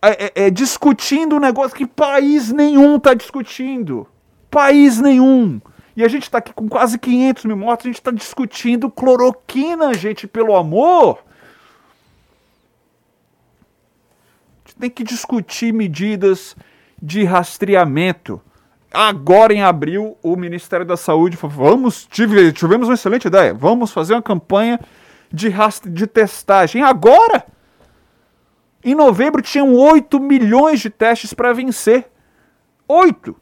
é, 0.00 0.26
é, 0.26 0.32
é, 0.46 0.50
discutindo 0.50 1.36
um 1.36 1.40
negócio 1.40 1.76
que 1.76 1.86
país 1.86 2.52
nenhum 2.52 2.96
está 2.96 3.14
discutindo. 3.14 4.06
País 4.50 5.00
nenhum. 5.00 5.60
E 5.96 6.04
a 6.04 6.08
gente 6.08 6.24
está 6.24 6.38
aqui 6.38 6.52
com 6.52 6.68
quase 6.68 6.98
500 6.98 7.44
mil 7.46 7.56
mortos, 7.56 7.86
a 7.86 7.88
gente 7.88 8.00
está 8.00 8.10
discutindo 8.10 8.90
cloroquina, 8.90 9.94
gente, 9.94 10.26
pelo 10.26 10.54
amor. 10.54 11.18
A 14.64 14.68
gente 14.68 14.76
tem 14.78 14.90
que 14.90 15.02
discutir 15.02 15.72
medidas 15.72 16.56
de 17.00 17.24
rastreamento. 17.24 18.40
Agora 18.92 19.52
em 19.52 19.62
abril, 19.62 20.16
o 20.22 20.36
Ministério 20.36 20.86
da 20.86 20.96
Saúde 20.96 21.36
falou: 21.36 21.56
vamos, 21.56 22.06
tive, 22.06 22.52
tivemos 22.52 22.88
uma 22.88 22.94
excelente 22.94 23.26
ideia, 23.26 23.52
vamos 23.52 23.90
fazer 23.90 24.14
uma 24.14 24.22
campanha 24.22 24.78
de, 25.34 25.52
de 25.90 26.06
testagem. 26.06 26.82
Agora! 26.82 27.44
Em 28.84 28.94
novembro 28.94 29.42
tinham 29.42 29.74
8 29.74 30.20
milhões 30.20 30.80
de 30.80 30.90
testes 30.90 31.34
para 31.34 31.52
vencer. 31.52 32.10
8! 32.86 33.34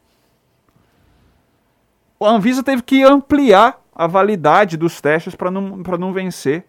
A 2.20 2.30
Anvisa 2.30 2.62
teve 2.62 2.82
que 2.82 3.02
ampliar 3.02 3.80
a 3.94 4.06
validade 4.06 4.76
dos 4.76 5.00
testes 5.00 5.34
para 5.34 5.50
não, 5.50 5.76
não 5.76 6.12
vencer. 6.12 6.64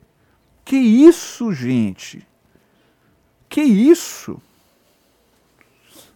Que 0.65 0.75
isso, 0.75 1.53
gente? 1.53 2.27
Que 3.47 3.61
isso? 3.61 4.41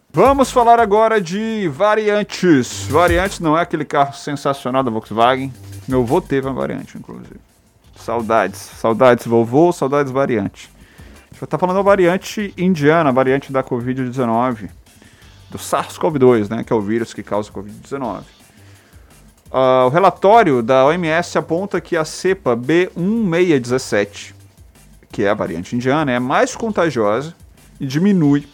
Vamos 0.09 0.49
falar 0.49 0.79
agora 0.79 1.21
de 1.21 1.69
variantes. 1.69 2.87
Variantes 2.87 3.39
não 3.39 3.55
é 3.55 3.61
aquele 3.61 3.85
carro 3.85 4.13
sensacional 4.13 4.81
da 4.81 4.89
Volkswagen. 4.89 5.53
Meu 5.87 6.01
avô 6.01 6.19
teve 6.19 6.47
uma 6.47 6.55
variante, 6.55 6.97
inclusive. 6.97 7.46
Saudades. 7.97 8.57
Saudades 8.57 9.25
vovô, 9.25 9.71
saudades 9.71 10.11
variante. 10.11 10.69
A 10.77 11.33
gente 11.33 11.39
vai 11.39 11.47
estar 11.47 11.57
falando 11.57 11.77
da 11.77 11.81
variante 11.81 12.53
indiana, 12.57 13.09
a 13.09 13.13
variante 13.13 13.51
da 13.51 13.63
Covid-19. 13.63 14.69
Do 15.49 15.57
SARS-CoV-2, 15.57 16.49
né? 16.49 16.63
Que 16.63 16.73
é 16.73 16.75
o 16.75 16.81
vírus 16.81 17.13
que 17.13 17.23
causa 17.23 17.51
Covid-19. 17.51 18.23
Uh, 19.49 19.85
o 19.85 19.89
relatório 19.89 20.61
da 20.61 20.85
OMS 20.85 21.37
aponta 21.37 21.79
que 21.79 21.95
a 21.95 22.03
cepa 22.03 22.55
B1617, 22.55 24.33
que 25.09 25.23
é 25.23 25.29
a 25.29 25.33
variante 25.33 25.73
indiana, 25.73 26.11
é 26.11 26.19
mais 26.19 26.53
contagiosa 26.53 27.33
e 27.79 27.85
diminui 27.85 28.45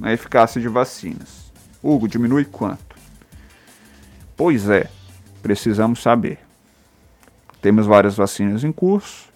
a 0.00 0.10
eficácia 0.12 0.60
de 0.60 0.68
vacinas. 0.68 1.52
Hugo, 1.82 2.08
diminui 2.08 2.46
quanto? 2.46 2.96
Pois 4.36 4.70
é, 4.70 4.88
precisamos 5.42 6.00
saber. 6.00 6.38
Temos 7.62 7.86
várias 7.86 8.16
vacinas 8.16 8.64
em 8.64 8.72
curso. 8.72 9.30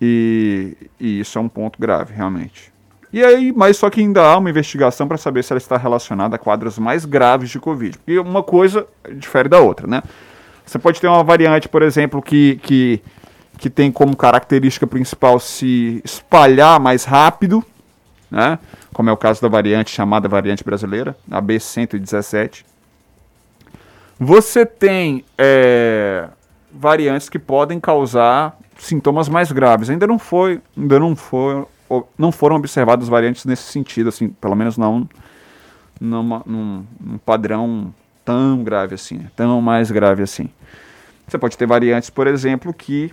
E, 0.00 0.76
e 0.98 1.20
isso 1.20 1.38
é 1.38 1.40
um 1.40 1.48
ponto 1.48 1.78
grave, 1.78 2.14
realmente. 2.14 2.72
E 3.12 3.22
aí, 3.22 3.52
mas 3.52 3.76
só 3.76 3.90
que 3.90 4.00
ainda 4.00 4.22
há 4.22 4.38
uma 4.38 4.48
investigação 4.48 5.06
para 5.06 5.18
saber 5.18 5.44
se 5.44 5.52
ela 5.52 5.58
está 5.58 5.76
relacionada 5.76 6.36
a 6.36 6.38
quadros 6.38 6.78
mais 6.78 7.04
graves 7.04 7.50
de 7.50 7.60
Covid. 7.60 7.98
Porque 7.98 8.18
uma 8.18 8.42
coisa 8.42 8.86
difere 9.16 9.48
da 9.48 9.60
outra, 9.60 9.86
né? 9.86 10.02
Você 10.64 10.78
pode 10.78 11.00
ter 11.00 11.08
uma 11.08 11.22
variante, 11.22 11.68
por 11.68 11.82
exemplo, 11.82 12.22
que, 12.22 12.58
que, 12.62 13.02
que 13.58 13.68
tem 13.68 13.92
como 13.92 14.16
característica 14.16 14.86
principal 14.86 15.38
se 15.38 16.00
espalhar 16.04 16.80
mais 16.80 17.04
rápido, 17.04 17.62
né? 18.30 18.58
Como 18.94 19.10
é 19.10 19.12
o 19.12 19.16
caso 19.16 19.42
da 19.42 19.48
variante 19.48 19.90
chamada 19.90 20.28
variante 20.28 20.64
brasileira, 20.64 21.16
a 21.30 21.42
B117. 21.42 22.64
Você 24.18 24.64
tem 24.64 25.24
é, 25.36 26.28
variantes 26.72 27.28
que 27.28 27.38
podem 27.38 27.78
causar 27.78 28.58
sintomas 28.78 29.28
mais 29.28 29.52
graves. 29.52 29.90
Ainda 29.90 30.06
não 30.06 30.18
foi, 30.18 30.60
ainda 30.76 30.98
não 30.98 31.14
foi, 31.14 31.64
não 32.18 32.32
foram 32.32 32.56
observadas 32.56 33.08
variantes 33.08 33.44
nesse 33.44 33.64
sentido, 33.64 34.08
assim, 34.08 34.28
pelo 34.28 34.54
menos 34.54 34.76
não 34.76 35.08
numa, 36.00 36.42
num, 36.44 36.84
num 37.00 37.18
padrão 37.18 37.94
tão 38.24 38.62
grave 38.64 38.94
assim, 38.94 39.26
tão 39.36 39.60
mais 39.60 39.90
grave 39.90 40.22
assim. 40.22 40.48
Você 41.26 41.38
pode 41.38 41.56
ter 41.56 41.66
variantes, 41.66 42.10
por 42.10 42.26
exemplo, 42.26 42.72
que 42.72 43.12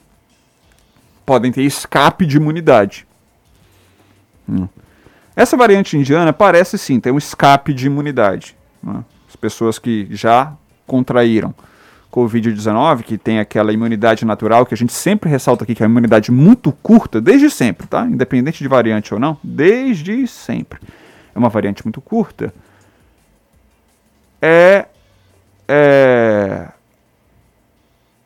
podem 1.26 1.52
ter 1.52 1.62
escape 1.62 2.26
de 2.26 2.38
imunidade. 2.38 3.08
Hum. 4.48 4.68
Essa 5.36 5.56
variante 5.56 5.96
indiana 5.96 6.34
parece 6.34 6.78
sim 6.78 7.00
ter 7.00 7.12
um 7.12 7.18
escape 7.18 7.74
de 7.74 7.86
imunidade. 7.86 8.58
Né? 8.82 9.04
As 9.28 9.36
pessoas 9.36 9.78
que 9.78 10.08
já 10.10 10.54
contraíram 10.88 11.54
Covid-19, 12.12 13.04
que 13.04 13.18
tem 13.18 13.40
aquela 13.40 13.72
imunidade 13.72 14.26
natural, 14.26 14.66
que 14.66 14.74
a 14.74 14.78
gente 14.78 14.94
sempre 14.94 15.30
ressalta 15.30 15.64
aqui 15.64 15.76
que 15.76 15.84
é 15.84 15.86
uma 15.86 15.94
imunidade 15.94 16.32
muito 16.32 16.72
curta, 16.72 17.22
desde 17.22 17.50
sempre, 17.50 17.88
tá? 17.88 18.06
Independente 18.06 18.60
de 18.60 18.68
variante 18.68 19.14
ou 19.14 19.20
não, 19.20 19.38
desde 19.44 20.26
sempre. 20.28 20.80
É 21.34 21.38
uma 21.38 21.50
variante 21.50 21.84
muito 21.86 22.02
curta. 22.02 22.54
É. 24.42 24.86
é 25.68 26.70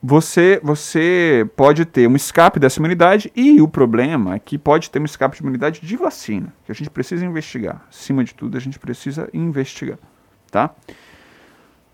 você, 0.05 0.59
você 0.61 1.49
pode 1.55 1.85
ter 1.85 2.09
um 2.09 2.15
escape 2.17 2.59
dessa 2.59 2.77
imunidade 2.77 3.31
e 3.33 3.61
o 3.61 3.69
problema 3.69 4.35
é 4.35 4.39
que 4.39 4.57
pode 4.57 4.89
ter 4.89 4.99
um 4.99 5.05
escape 5.05 5.37
de 5.37 5.41
imunidade 5.41 5.79
de 5.79 5.95
vacina, 5.95 6.53
que 6.65 6.71
a 6.73 6.75
gente 6.75 6.89
precisa 6.89 7.25
investigar. 7.25 7.81
Acima 7.89 8.21
de 8.21 8.33
tudo, 8.33 8.57
a 8.57 8.59
gente 8.59 8.77
precisa 8.77 9.29
investigar, 9.33 9.97
tá? 10.51 10.71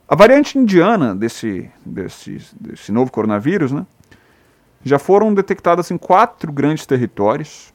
A 0.09 0.15
variante 0.15 0.57
indiana 0.57 1.13
desse, 1.13 1.69
desse, 1.85 2.41
desse 2.59 2.91
novo 2.91 3.11
coronavírus, 3.11 3.71
né, 3.71 3.85
já 4.83 4.97
foram 4.97 5.31
detectadas 5.31 5.91
em 5.91 5.99
quatro 5.99 6.51
grandes 6.51 6.87
territórios. 6.87 7.71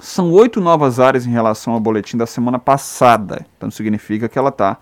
São 0.00 0.32
oito 0.32 0.58
novas 0.58 0.98
áreas 0.98 1.26
em 1.26 1.30
relação 1.30 1.74
ao 1.74 1.80
boletim 1.80 2.16
da 2.16 2.26
semana 2.26 2.58
passada. 2.58 3.44
Então 3.56 3.70
significa 3.70 4.26
que 4.26 4.38
ela 4.38 4.48
está. 4.48 4.78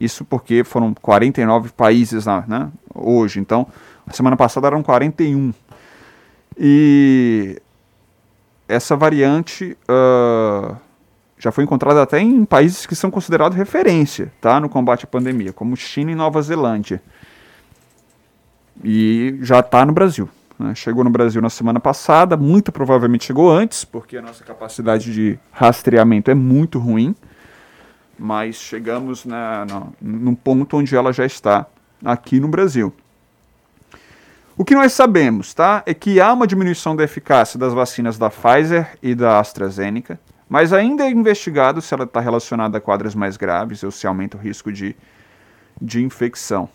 Isso 0.00 0.24
porque 0.24 0.64
foram 0.64 0.94
49 0.94 1.70
países 1.72 2.24
né, 2.24 2.70
hoje. 2.94 3.38
Então, 3.38 3.66
a 4.06 4.12
semana 4.14 4.38
passada 4.38 4.68
eram 4.68 4.82
41. 4.82 5.52
E 6.56 7.60
essa 8.66 8.96
variante. 8.96 9.76
Uh, 9.86 10.76
já 11.40 11.50
foi 11.50 11.64
encontrada 11.64 12.02
até 12.02 12.20
em 12.20 12.44
países 12.44 12.84
que 12.84 12.94
são 12.94 13.10
considerados 13.10 13.56
referência 13.56 14.30
tá, 14.42 14.60
no 14.60 14.68
combate 14.68 15.04
à 15.04 15.06
pandemia, 15.06 15.54
como 15.54 15.74
China 15.74 16.12
e 16.12 16.14
Nova 16.14 16.40
Zelândia. 16.42 17.02
E 18.84 19.38
já 19.40 19.60
está 19.60 19.86
no 19.86 19.92
Brasil. 19.92 20.28
Né? 20.58 20.74
Chegou 20.74 21.02
no 21.02 21.08
Brasil 21.08 21.40
na 21.40 21.48
semana 21.48 21.80
passada, 21.80 22.36
muito 22.36 22.70
provavelmente 22.70 23.24
chegou 23.24 23.50
antes, 23.50 23.86
porque 23.86 24.18
a 24.18 24.22
nossa 24.22 24.44
capacidade 24.44 25.14
de 25.14 25.38
rastreamento 25.50 26.30
é 26.30 26.34
muito 26.34 26.78
ruim, 26.78 27.16
mas 28.18 28.56
chegamos 28.56 29.24
na, 29.24 29.66
num 29.98 30.34
ponto 30.34 30.76
onde 30.76 30.94
ela 30.94 31.10
já 31.10 31.24
está 31.24 31.66
aqui 32.04 32.38
no 32.38 32.48
Brasil. 32.48 32.92
O 34.58 34.64
que 34.64 34.74
nós 34.74 34.92
sabemos 34.92 35.54
tá, 35.54 35.82
é 35.86 35.94
que 35.94 36.20
há 36.20 36.30
uma 36.34 36.46
diminuição 36.46 36.94
da 36.94 37.02
eficácia 37.02 37.58
das 37.58 37.72
vacinas 37.72 38.18
da 38.18 38.28
Pfizer 38.28 38.98
e 39.02 39.14
da 39.14 39.40
AstraZeneca 39.40 40.20
mas 40.50 40.72
ainda 40.72 41.04
é 41.04 41.10
investigado 41.10 41.80
se 41.80 41.94
ela 41.94 42.02
está 42.02 42.18
relacionada 42.18 42.76
a 42.76 42.80
quadros 42.80 43.14
mais 43.14 43.36
graves 43.36 43.84
ou 43.84 43.92
se 43.92 44.04
aumenta 44.04 44.36
o 44.36 44.40
risco 44.40 44.72
de, 44.72 44.96
de 45.80 46.02
infecção. 46.02 46.68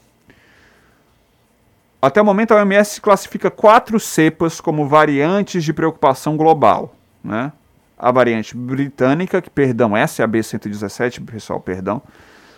Até 2.02 2.22
o 2.22 2.26
momento, 2.26 2.54
a 2.54 2.56
OMS 2.56 3.02
classifica 3.02 3.52
quatro 3.52 4.00
cepas 4.00 4.62
como 4.62 4.88
variantes 4.88 5.62
de 5.62 5.74
preocupação 5.74 6.38
global. 6.38 6.96
Né? 7.22 7.52
A 7.98 8.14
variante 8.14 8.56
britânica, 8.56 9.42
que, 9.42 9.50
perdão, 9.50 9.98
essa 9.98 10.22
é 10.22 10.26
a 10.26 10.28
B117, 10.28 11.26
pessoal, 11.26 11.60
perdão. 11.60 12.02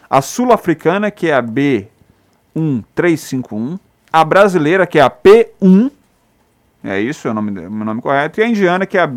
A 0.07 0.21
sul-africana, 0.21 1.09
que 1.09 1.29
é 1.29 1.33
a 1.33 1.41
B1351. 1.41 3.79
A 4.13 4.23
brasileira, 4.23 4.85
que 4.85 4.99
é 4.99 5.01
a 5.01 5.09
P1. 5.09 5.89
É 6.83 6.99
isso, 6.99 7.27
é 7.27 7.31
o 7.31 7.33
nome, 7.33 7.59
o 7.59 7.71
nome 7.71 8.03
correto. 8.03 8.39
E 8.39 8.43
a 8.43 8.47
indiana, 8.47 8.85
que 8.85 8.99
é 8.99 9.01
a 9.01 9.07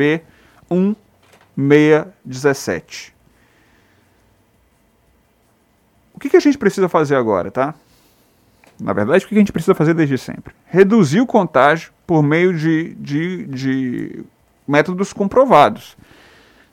B1617. 1.68 3.12
O 6.14 6.18
que, 6.18 6.28
que 6.28 6.36
a 6.36 6.40
gente 6.40 6.58
precisa 6.58 6.88
fazer 6.88 7.16
agora, 7.16 7.50
tá? 7.50 7.74
Na 8.78 8.92
verdade, 8.92 9.24
o 9.24 9.28
que 9.28 9.34
a 9.34 9.38
gente 9.38 9.52
precisa 9.52 9.74
fazer 9.74 9.94
desde 9.94 10.16
sempre? 10.16 10.54
Reduzir 10.66 11.20
o 11.20 11.26
contágio 11.26 11.92
por 12.06 12.22
meio 12.22 12.56
de, 12.56 12.94
de, 12.94 13.46
de 13.46 14.24
métodos 14.66 15.12
comprovados. 15.12 15.96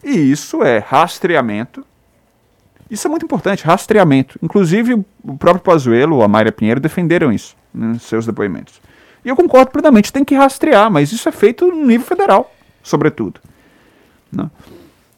E 0.04 0.12
isso 0.12 0.63
é 0.63 0.78
rastreamento. 0.78 1.86
Isso 2.89 3.08
é 3.08 3.10
muito 3.10 3.26
importante, 3.26 3.65
rastreamento. 3.65 4.39
Inclusive, 4.41 4.93
o 5.23 5.38
próprio 5.38 5.63
Pazuello, 5.63 6.21
a 6.21 6.28
Mayra 6.28 6.52
Pinheiro 6.52 6.80
defenderam 6.80 7.32
isso 7.32 7.56
nos 7.73 8.04
seus 8.04 8.26
depoimentos. 8.26 8.82
E 9.26 9.30
eu 9.30 9.36
concordo 9.36 9.71
plenamente, 9.71 10.13
tem 10.13 10.23
que 10.23 10.36
rastrear, 10.36 10.89
mas 10.89 11.12
isso 11.12 11.28
é 11.28 11.32
feito 11.32 11.67
no 11.67 11.86
nível 11.86 12.08
federal, 12.08 12.54
sobretudo. 12.82 13.41
Né? 14.32 14.50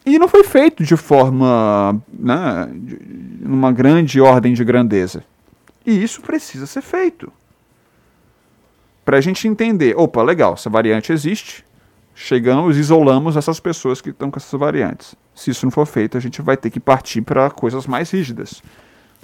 E 0.10 0.18
não 0.18 0.28
foi 0.28 0.44
feito 0.44 0.84
de 0.84 0.98
forma. 0.98 2.02
Né, 2.12 2.70
numa 3.42 3.72
grande 3.72 4.20
ordem 4.20 4.54
de 4.54 4.64
grandeza. 4.64 5.24
E 5.86 6.04
isso 6.04 6.22
precisa 6.22 6.66
ser 6.66 6.82
feito. 6.82 7.32
Para 9.06 9.18
a 9.18 9.22
gente 9.22 9.48
entender: 9.48 9.96
opa, 9.96 10.24
legal, 10.24 10.54
essa 10.54 10.70
variante 10.70 11.12
existe, 11.12 11.64
chegamos, 12.16 12.76
isolamos 12.76 13.38
essas 13.38 13.60
pessoas 13.60 14.02
que 14.02 14.10
estão 14.10 14.32
com 14.32 14.38
essas 14.38 14.60
variantes. 14.60 15.16
Se 15.36 15.52
isso 15.52 15.66
não 15.66 15.72
for 15.72 15.86
feito, 15.86 16.18
a 16.18 16.20
gente 16.20 16.42
vai 16.42 16.58
ter 16.58 16.72
que 16.72 16.80
partir 16.80 17.22
para 17.22 17.50
coisas 17.52 17.86
mais 17.86 18.10
rígidas, 18.10 18.64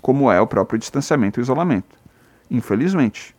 como 0.01 0.31
é 0.31 0.39
o 0.39 0.47
próprio 0.47 0.77
distanciamento 0.77 1.39
e 1.39 1.41
isolamento. 1.41 1.97
Infelizmente. 2.49 3.35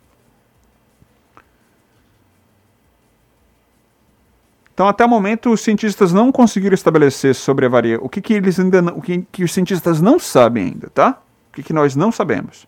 Então, 4.77 4.87
até 4.87 5.07
o 5.07 5.09
momento, 5.09 5.51
os 5.51 5.63
cientistas 5.63 6.13
não 6.13 6.31
conseguiram 6.31 6.75
estabelecer 6.75 7.35
sobre 7.35 7.65
a 7.65 7.69
variante. 7.71 8.05
O 8.05 8.11
que, 8.11 8.21
que 8.21 8.35
eles 8.35 8.61
ainda 8.61 8.83
não, 8.83 8.99
o 8.99 9.01
que, 9.01 9.25
que 9.33 9.43
os 9.43 9.51
cientistas 9.51 10.03
não 10.03 10.19
sabem 10.19 10.65
ainda, 10.65 10.91
tá? 10.91 11.19
O 11.51 11.55
que, 11.55 11.63
que 11.63 11.73
nós 11.73 11.97
não 11.97 12.13
sabemos? 12.13 12.67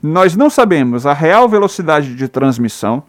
Nós 0.00 0.36
não 0.36 0.48
sabemos 0.48 1.04
a 1.04 1.12
real 1.12 1.48
velocidade 1.48 2.14
de 2.14 2.28
transmissão 2.28 3.02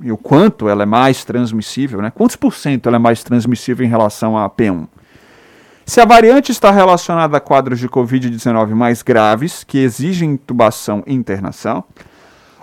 e 0.00 0.12
o 0.12 0.16
quanto 0.16 0.68
ela 0.68 0.84
é 0.84 0.86
mais 0.86 1.24
transmissível, 1.24 2.00
né? 2.00 2.12
Quantos 2.14 2.36
por 2.36 2.54
cento 2.54 2.86
ela 2.86 2.94
é 2.94 3.00
mais 3.00 3.24
transmissível 3.24 3.84
em 3.84 3.88
relação 3.88 4.38
à 4.38 4.48
P1? 4.48 4.86
Se 5.84 6.00
a 6.00 6.04
variante 6.04 6.52
está 6.52 6.70
relacionada 6.70 7.36
a 7.36 7.40
quadros 7.40 7.80
de 7.80 7.88
Covid-19 7.88 8.68
mais 8.68 9.02
graves, 9.02 9.64
que 9.64 9.78
exigem 9.78 10.34
intubação 10.34 11.02
e 11.08 11.12
internação, 11.12 11.82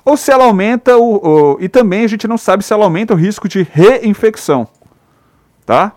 ou 0.08 0.16
se 0.16 0.32
ela 0.32 0.46
aumenta 0.46 0.96
o, 0.96 1.56
o, 1.56 1.58
E 1.60 1.68
também 1.68 2.06
a 2.06 2.08
gente 2.08 2.30
não 2.30 2.38
sabe 2.38 2.64
se 2.64 2.72
ela 2.72 2.86
aumenta 2.86 3.14
o 3.14 3.18
risco 3.18 3.46
de 3.46 3.62
reinfecção. 3.62 4.66
Tá? 5.66 5.92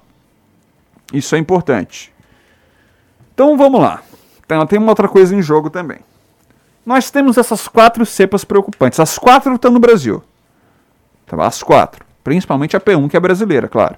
Isso 1.12 1.36
é 1.36 1.38
importante. 1.38 2.12
Então 3.32 3.56
vamos 3.56 3.80
lá. 3.80 4.02
Então, 4.44 4.66
tem 4.66 4.80
uma 4.80 4.88
outra 4.88 5.06
coisa 5.06 5.32
em 5.32 5.40
jogo 5.40 5.70
também. 5.70 6.00
Nós 6.84 7.08
temos 7.08 7.38
essas 7.38 7.68
quatro 7.68 8.04
cepas 8.04 8.44
preocupantes. 8.44 8.98
As 8.98 9.16
quatro 9.16 9.54
estão 9.54 9.70
no 9.70 9.78
Brasil. 9.78 10.24
Tá? 11.24 11.46
As 11.46 11.62
quatro. 11.62 12.04
Principalmente 12.24 12.76
a 12.76 12.80
P1, 12.80 13.08
que 13.08 13.16
é 13.16 13.20
brasileira, 13.20 13.68
claro. 13.68 13.94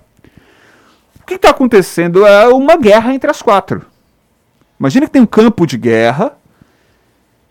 O 1.22 1.25
que 1.25 1.37
está 1.37 1.48
acontecendo 1.48 2.27
é 2.27 2.48
uma 2.48 2.77
guerra 2.77 3.14
entre 3.14 3.31
as 3.31 3.40
quatro. 3.40 3.87
Imagina 4.79 5.07
que 5.07 5.12
tem 5.12 5.22
um 5.22 5.27
campo 5.27 5.66
de 5.66 5.79
guerra 5.79 6.37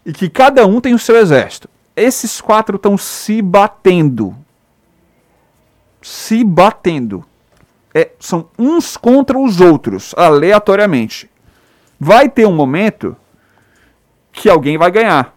e 0.06 0.14
que 0.14 0.30
cada 0.30 0.68
um 0.68 0.80
tem 0.80 0.94
o 0.94 1.00
seu 1.00 1.18
exército 1.18 1.71
esses 1.96 2.40
quatro 2.40 2.76
estão 2.76 2.98
se 2.98 3.42
batendo. 3.42 4.36
Se 6.02 6.44
batendo. 6.44 7.26
É, 7.94 8.12
são 8.20 8.48
uns 8.58 8.96
contra 8.96 9.38
os 9.38 9.60
outros, 9.60 10.14
aleatoriamente. 10.18 11.30
Vai 12.00 12.30
ter 12.30 12.48
um 12.48 12.56
momento 12.56 13.16
que 14.32 14.50
alguém 14.50 14.78
vai 14.78 14.90
ganhar. 14.90 15.36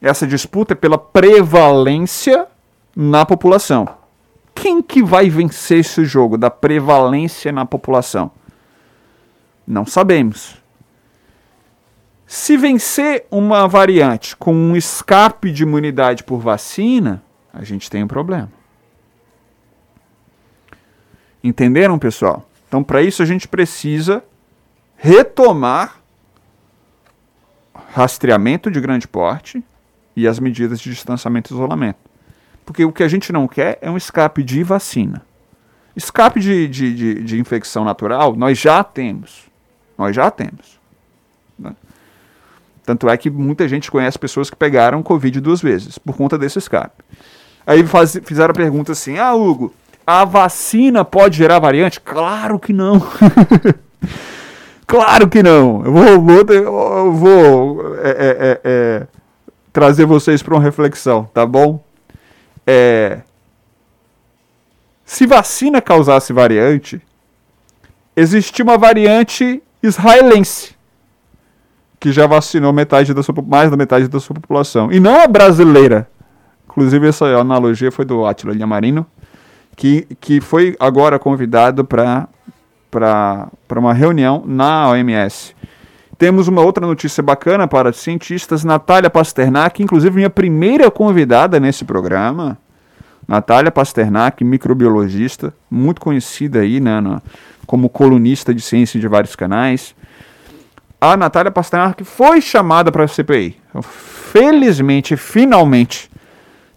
Essa 0.00 0.26
disputa 0.26 0.72
é 0.72 0.76
pela 0.76 0.98
prevalência 0.98 2.46
na 2.94 3.26
população. 3.26 3.88
Quem 4.54 4.80
que 4.80 5.02
vai 5.02 5.28
vencer 5.28 5.80
esse 5.80 6.04
jogo 6.04 6.38
da 6.38 6.50
prevalência 6.50 7.50
na 7.50 7.64
população? 7.64 8.30
Não 9.66 9.86
sabemos. 9.86 10.61
Se 12.32 12.56
vencer 12.56 13.26
uma 13.30 13.68
variante 13.68 14.34
com 14.34 14.54
um 14.54 14.74
escape 14.74 15.52
de 15.52 15.64
imunidade 15.64 16.24
por 16.24 16.38
vacina, 16.38 17.22
a 17.52 17.62
gente 17.62 17.90
tem 17.90 18.02
um 18.02 18.08
problema. 18.08 18.50
Entenderam, 21.44 21.98
pessoal? 21.98 22.48
Então, 22.66 22.82
para 22.82 23.02
isso, 23.02 23.22
a 23.22 23.26
gente 23.26 23.46
precisa 23.46 24.24
retomar 24.96 26.00
rastreamento 27.92 28.70
de 28.70 28.80
grande 28.80 29.06
porte 29.06 29.62
e 30.16 30.26
as 30.26 30.40
medidas 30.40 30.80
de 30.80 30.88
distanciamento 30.88 31.52
e 31.52 31.54
isolamento. 31.54 31.98
Porque 32.64 32.82
o 32.82 32.92
que 32.92 33.02
a 33.02 33.08
gente 33.08 33.30
não 33.30 33.46
quer 33.46 33.78
é 33.82 33.90
um 33.90 33.96
escape 33.98 34.42
de 34.42 34.62
vacina. 34.62 35.20
Escape 35.94 36.40
de, 36.40 36.66
de, 36.66 36.94
de, 36.94 37.24
de 37.24 37.38
infecção 37.38 37.84
natural, 37.84 38.34
nós 38.34 38.58
já 38.58 38.82
temos. 38.82 39.50
Nós 39.98 40.16
já 40.16 40.30
temos. 40.30 40.80
Né? 41.58 41.76
Tanto 42.84 43.08
é 43.08 43.16
que 43.16 43.30
muita 43.30 43.68
gente 43.68 43.90
conhece 43.90 44.18
pessoas 44.18 44.50
que 44.50 44.56
pegaram 44.56 45.02
Covid 45.02 45.40
duas 45.40 45.60
vezes, 45.60 45.98
por 45.98 46.16
conta 46.16 46.36
desse 46.36 46.58
escape. 46.58 47.02
Aí 47.66 47.86
faz, 47.86 48.20
fizeram 48.24 48.50
a 48.50 48.54
pergunta 48.54 48.92
assim: 48.92 49.18
Ah, 49.18 49.34
Hugo, 49.34 49.72
a 50.06 50.24
vacina 50.24 51.04
pode 51.04 51.38
gerar 51.38 51.60
variante? 51.60 52.00
Claro 52.00 52.58
que 52.58 52.72
não. 52.72 53.00
claro 54.86 55.28
que 55.28 55.42
não. 55.42 55.84
Eu 55.84 55.92
vou, 55.92 56.54
eu 56.54 57.12
vou 57.12 57.96
é, 57.98 58.10
é, 58.10 58.10
é, 58.10 58.60
é, 58.64 59.06
trazer 59.72 60.04
vocês 60.04 60.42
para 60.42 60.54
uma 60.54 60.62
reflexão, 60.62 61.30
tá 61.32 61.46
bom? 61.46 61.82
É, 62.66 63.20
se 65.04 65.24
vacina 65.24 65.80
causasse 65.80 66.32
variante, 66.32 67.00
existia 68.16 68.64
uma 68.64 68.76
variante 68.76 69.62
israelense 69.80 70.74
que 72.02 72.10
já 72.10 72.26
vacinou 72.26 72.72
metade 72.72 73.14
da 73.14 73.22
sua, 73.22 73.32
mais 73.46 73.70
da 73.70 73.76
metade 73.76 74.08
da 74.08 74.18
sua 74.18 74.34
população. 74.34 74.90
E 74.90 74.98
não 74.98 75.22
a 75.22 75.28
brasileira. 75.28 76.08
Inclusive, 76.68 77.06
essa 77.06 77.26
analogia 77.26 77.92
foi 77.92 78.04
do 78.04 78.26
Attila 78.26 78.52
Lhamarino, 78.52 79.06
que, 79.76 80.08
que 80.20 80.40
foi 80.40 80.74
agora 80.80 81.16
convidado 81.16 81.84
para 81.84 82.28
uma 83.76 83.94
reunião 83.94 84.42
na 84.44 84.88
OMS. 84.88 85.54
Temos 86.18 86.48
uma 86.48 86.60
outra 86.60 86.84
notícia 86.84 87.22
bacana 87.22 87.68
para 87.68 87.92
cientistas, 87.92 88.64
Natália 88.64 89.08
Pasternak, 89.08 89.80
inclusive 89.80 90.16
minha 90.16 90.30
primeira 90.30 90.90
convidada 90.90 91.60
nesse 91.60 91.84
programa. 91.84 92.58
Natália 93.28 93.70
Pasternak, 93.70 94.42
microbiologista, 94.42 95.54
muito 95.70 96.00
conhecida 96.00 96.58
aí, 96.62 96.80
né, 96.80 97.00
como 97.64 97.88
colunista 97.88 98.52
de 98.52 98.60
ciência 98.60 98.98
de 98.98 99.06
vários 99.06 99.36
canais 99.36 99.94
a 101.02 101.16
Natália 101.16 101.50
Pasternak 101.50 102.04
foi 102.04 102.40
chamada 102.40 102.92
para 102.92 103.02
a 103.02 103.08
CPI. 103.08 103.60
Então, 103.68 103.82
felizmente, 103.82 105.16
finalmente, 105.16 106.08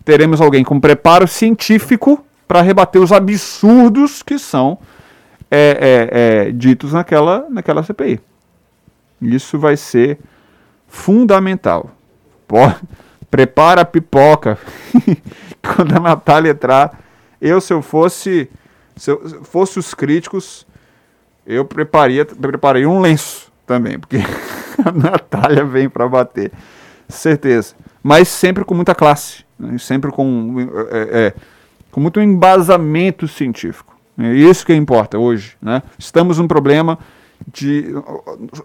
teremos 0.04 0.42
alguém 0.42 0.64
com 0.64 0.80
preparo 0.80 1.28
científico 1.28 2.26
para 2.48 2.64
rebater 2.64 3.00
os 3.00 3.12
absurdos 3.12 4.24
que 4.24 4.40
são 4.40 4.80
é, 5.52 5.78
é, 5.80 6.48
é, 6.48 6.52
ditos 6.52 6.92
naquela, 6.92 7.46
naquela 7.52 7.84
CPI. 7.84 8.20
Isso 9.22 9.60
vai 9.60 9.78
ser 9.78 10.18
fundamental. 10.88 11.92
Pô, 12.48 12.72
prepara 13.30 13.82
a 13.82 13.86
pipoca. 13.86 14.58
Quando 15.62 15.98
a 15.98 16.00
Natália 16.00 16.50
entrar, 16.50 17.00
eu, 17.40 17.62
se 17.62 17.72
eu 17.72 17.84
fosse, 17.84 18.50
se 18.96 19.12
eu 19.12 19.44
fosse 19.44 19.78
os 19.78 19.94
críticos, 19.94 20.66
eu 21.46 21.64
preparia, 21.64 22.26
preparei 22.26 22.88
um 22.88 23.00
lenço 23.00 23.54
também, 23.66 24.00
porque 24.00 24.18
a 24.84 24.92
Natália 24.92 25.66
vem 25.66 25.90
para 25.90 26.08
bater, 26.08 26.52
certeza. 27.08 27.76
Mas 28.02 28.28
sempre 28.28 28.64
com 28.64 28.76
muita 28.76 28.94
classe, 28.94 29.44
né? 29.58 29.78
sempre 29.78 30.12
com, 30.12 30.56
é, 30.92 31.28
é, 31.28 31.34
com 31.92 32.00
muito 32.00 32.22
embasamento 32.22 33.28
científico. 33.28 33.96
É 34.18 34.34
isso 34.34 34.66
que 34.66 34.74
importa 34.74 35.18
hoje. 35.18 35.58
Né? 35.62 35.82
Estamos 35.98 36.38
num 36.38 36.48
problema 36.48 36.98
de 37.52 37.94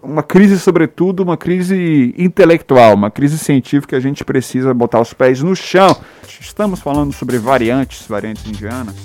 uma 0.01 0.23
crise, 0.23 0.59
sobretudo, 0.59 1.23
uma 1.23 1.37
crise 1.37 2.15
intelectual, 2.17 2.93
uma 2.93 3.11
crise 3.11 3.37
científica, 3.37 3.97
a 3.97 3.99
gente 3.99 4.23
precisa 4.23 4.73
botar 4.73 4.99
os 4.99 5.13
pés 5.13 5.41
no 5.41 5.55
chão. 5.55 5.95
Estamos 6.39 6.79
falando 6.79 7.13
sobre 7.13 7.37
variantes, 7.37 8.07
variantes 8.07 8.45
indianas, 8.45 8.95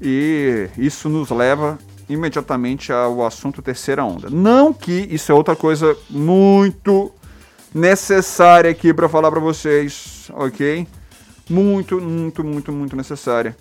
e 0.00 0.68
isso 0.78 1.08
nos 1.08 1.30
leva 1.30 1.78
imediatamente 2.12 2.92
ao 2.92 3.24
assunto 3.24 3.62
terceira 3.62 4.04
onda. 4.04 4.28
Não 4.28 4.72
que 4.72 4.92
isso 5.10 5.30
é 5.30 5.34
outra 5.34 5.54
coisa 5.54 5.96
muito 6.08 7.12
necessária 7.72 8.70
aqui 8.70 8.92
para 8.92 9.08
falar 9.08 9.30
para 9.30 9.40
vocês, 9.40 10.28
ok? 10.34 10.86
Muito, 11.48 12.00
muito, 12.00 12.44
muito, 12.44 12.72
muito 12.72 12.96
necessária. 12.96 13.56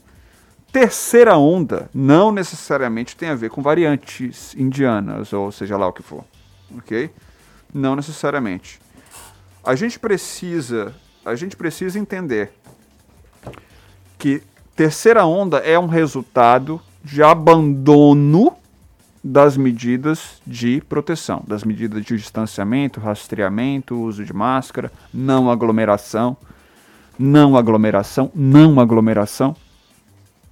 Terceira 0.72 1.38
onda 1.38 1.90
não 1.94 2.32
necessariamente 2.32 3.16
tem 3.16 3.30
a 3.30 3.36
ver 3.36 3.50
com 3.50 3.62
variantes 3.62 4.56
indianas, 4.56 5.32
ou 5.34 5.52
seja 5.52 5.78
lá 5.78 5.88
o 5.88 5.94
que 5.94 6.04
for. 6.04 6.24
Ok? 6.78 7.10
Não 7.74 7.96
necessariamente. 7.96 8.80
A 9.64 9.76
gente 9.76 10.00
precisa, 10.00 10.94
a 11.26 11.36
gente 11.36 11.56
precisa 11.56 12.00
entender 12.00 12.52
que 14.18 14.42
terceira 14.76 15.26
onda 15.26 15.58
é 15.60 15.78
um 15.78 15.88
resultado 15.88 16.80
de 17.04 17.24
abandono 17.24 18.54
das 19.24 19.58
medidas 19.58 20.42
de 20.46 20.82
proteção, 20.82 21.44
das 21.46 21.64
medidas 21.64 22.04
de 22.04 22.16
distanciamento, 22.16 23.00
rastreamento, 23.00 24.00
uso 24.00 24.24
de 24.24 24.34
máscara, 24.34 24.92
não 25.14 25.50
aglomeração, 25.50 26.38
não 27.18 27.58
aglomeração, 27.58 28.32
não 28.34 28.80
aglomeração. 28.80 29.56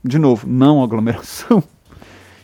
De 0.04 0.20
novo, 0.20 0.48
não 0.48 0.84
aglomeração. 0.84 1.64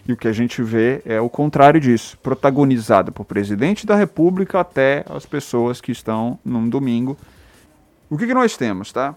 E 0.08 0.12
o 0.12 0.18
que 0.18 0.28
a 0.28 0.34
gente 0.34 0.62
vê 0.62 1.02
é 1.06 1.22
o 1.22 1.30
contrário 1.30 1.80
disso, 1.80 2.18
protagonizado 2.22 3.12
por 3.12 3.24
presidente 3.24 3.86
da 3.86 3.96
República 3.96 4.60
até 4.60 5.06
as 5.10 5.26
pessoas 5.26 5.80
que 5.80 5.94
estão 5.94 6.38
num 6.44 6.68
domingo. 6.68 7.18
O 8.10 8.18
que, 8.18 8.28
que 8.28 8.34
nós 8.34 8.58
temos, 8.58 8.92
tá? 8.92 9.16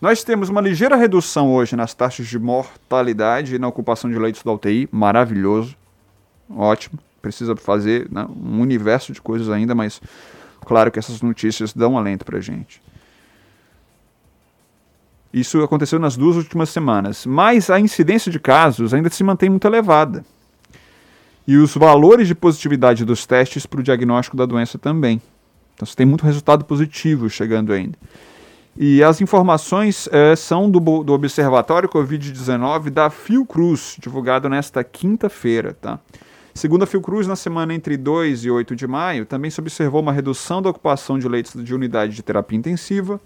Nós 0.00 0.22
temos 0.22 0.48
uma 0.48 0.60
ligeira 0.60 0.94
redução 0.94 1.52
hoje 1.52 1.74
nas 1.74 1.92
taxas 1.92 2.28
de 2.28 2.38
mortalidade 2.38 3.56
e 3.56 3.58
na 3.58 3.66
ocupação 3.66 4.08
de 4.08 4.16
leitos 4.16 4.44
da 4.44 4.52
UTI, 4.52 4.88
maravilhoso, 4.92 5.76
ótimo. 6.48 6.98
Precisa 7.20 7.56
fazer 7.56 8.08
né, 8.08 8.24
um 8.30 8.60
universo 8.60 9.12
de 9.12 9.20
coisas 9.20 9.50
ainda, 9.50 9.74
mas 9.74 10.00
claro 10.64 10.92
que 10.92 11.00
essas 11.00 11.20
notícias 11.20 11.72
dão 11.72 11.98
alento 11.98 12.24
para 12.24 12.40
gente. 12.40 12.80
Isso 15.32 15.60
aconteceu 15.62 15.98
nas 15.98 16.16
duas 16.16 16.36
últimas 16.36 16.70
semanas, 16.70 17.26
mas 17.26 17.68
a 17.68 17.80
incidência 17.80 18.30
de 18.30 18.38
casos 18.38 18.94
ainda 18.94 19.10
se 19.10 19.24
mantém 19.24 19.50
muito 19.50 19.66
elevada. 19.66 20.24
E 21.46 21.56
os 21.56 21.74
valores 21.74 22.28
de 22.28 22.36
positividade 22.36 23.04
dos 23.04 23.26
testes 23.26 23.66
para 23.66 23.80
o 23.80 23.82
diagnóstico 23.82 24.36
da 24.36 24.46
doença 24.46 24.78
também. 24.78 25.20
Então 25.74 25.84
você 25.84 25.96
tem 25.96 26.06
muito 26.06 26.24
resultado 26.24 26.64
positivo 26.64 27.28
chegando 27.28 27.72
ainda. 27.72 27.98
E 28.80 29.02
as 29.02 29.20
informações 29.20 30.08
é, 30.12 30.36
são 30.36 30.70
do, 30.70 30.78
do 31.02 31.12
Observatório 31.12 31.88
Covid-19 31.88 32.90
da 32.90 33.10
Fiocruz, 33.10 33.96
divulgado 33.98 34.48
nesta 34.48 34.84
quinta-feira. 34.84 35.74
Tá? 35.74 35.98
Segundo 36.54 36.84
a 36.84 36.86
Fiocruz, 36.86 37.26
na 37.26 37.34
semana 37.34 37.74
entre 37.74 37.96
2 37.96 38.44
e 38.44 38.50
8 38.52 38.76
de 38.76 38.86
maio, 38.86 39.26
também 39.26 39.50
se 39.50 39.58
observou 39.58 40.00
uma 40.00 40.12
redução 40.12 40.62
da 40.62 40.70
ocupação 40.70 41.18
de 41.18 41.28
leitos 41.28 41.60
de 41.64 41.74
unidade 41.74 42.14
de 42.14 42.22
terapia 42.22 42.56
intensiva, 42.56 43.20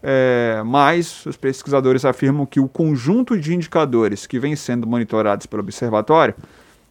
é, 0.00 0.62
mas 0.64 1.26
os 1.26 1.36
pesquisadores 1.36 2.04
afirmam 2.04 2.46
que 2.46 2.60
o 2.60 2.68
conjunto 2.68 3.36
de 3.36 3.52
indicadores 3.52 4.24
que 4.24 4.38
vem 4.38 4.54
sendo 4.54 4.86
monitorados 4.86 5.46
pelo 5.46 5.64
observatório 5.64 6.32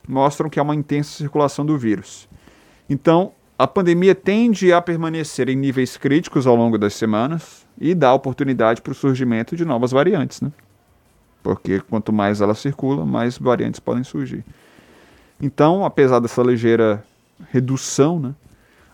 mostram 0.05 0.49
que 0.49 0.59
há 0.59 0.63
uma 0.63 0.75
intensa 0.75 1.17
circulação 1.17 1.65
do 1.65 1.77
vírus. 1.77 2.27
Então, 2.89 3.31
a 3.57 3.67
pandemia 3.67 4.15
tende 4.15 4.73
a 4.73 4.81
permanecer 4.81 5.47
em 5.49 5.55
níveis 5.55 5.95
críticos 5.97 6.47
ao 6.47 6.55
longo 6.55 6.77
das 6.77 6.93
semanas 6.93 7.65
e 7.79 7.93
dá 7.93 8.13
oportunidade 8.13 8.81
para 8.81 8.91
o 8.91 8.95
surgimento 8.95 9.55
de 9.55 9.63
novas 9.63 9.91
variantes, 9.91 10.41
né? 10.41 10.51
Porque 11.41 11.79
quanto 11.81 12.11
mais 12.11 12.41
ela 12.41 12.55
circula, 12.55 13.05
mais 13.05 13.37
variantes 13.37 13.79
podem 13.79 14.03
surgir. 14.03 14.43
Então, 15.41 15.83
apesar 15.83 16.19
dessa 16.19 16.41
ligeira 16.41 17.03
redução, 17.51 18.19
né, 18.19 18.33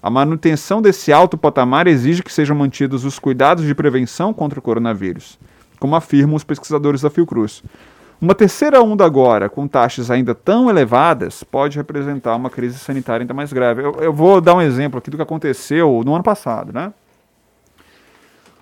a 0.02 0.10
manutenção 0.10 0.82
desse 0.82 1.12
alto 1.12 1.38
patamar 1.38 1.86
exige 1.86 2.24
que 2.24 2.32
sejam 2.32 2.56
mantidos 2.56 3.06
os 3.06 3.20
cuidados 3.20 3.66
de 3.66 3.76
prevenção 3.76 4.34
contra 4.34 4.58
o 4.58 4.62
coronavírus, 4.62 5.38
como 5.80 5.96
afirmam 5.96 6.36
os 6.36 6.44
pesquisadores 6.44 7.02
da 7.02 7.10
Fiocruz. 7.10 7.64
Uma 8.22 8.36
terceira 8.36 8.82
onda 8.82 9.06
agora, 9.06 9.48
com 9.48 9.66
taxas 9.66 10.12
ainda 10.12 10.36
tão 10.36 10.70
elevadas, 10.70 11.42
pode 11.42 11.78
representar 11.78 12.36
uma 12.36 12.50
crise 12.50 12.78
sanitária 12.78 13.24
ainda 13.24 13.34
mais 13.34 13.54
grave. 13.54 13.82
Eu, 13.82 13.94
eu, 13.96 14.12
vou 14.14 14.42
dar 14.42 14.56
um 14.56 14.62
exemplo 14.62 14.98
aqui 14.98 15.10
do 15.10 15.16
que 15.16 15.24
aconteceu 15.24 16.02
no 16.06 16.14
ano 16.14 16.24
passado, 16.24 16.74
né? 16.74 16.94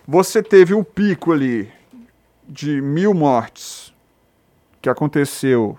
Você 0.07 0.43
teve 0.43 0.75
um 0.75 0.83
pico 0.83 1.31
ali 1.31 1.71
de 2.47 2.79
mil 2.81 3.15
mortes 3.15 3.91
que 4.79 4.89
aconteceu 4.89 5.77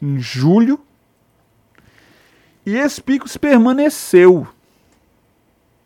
em 0.00 0.18
julho 0.18 0.80
e 2.64 2.76
esse 2.76 3.02
pico 3.02 3.28
se 3.28 3.38
permaneceu. 3.38 4.48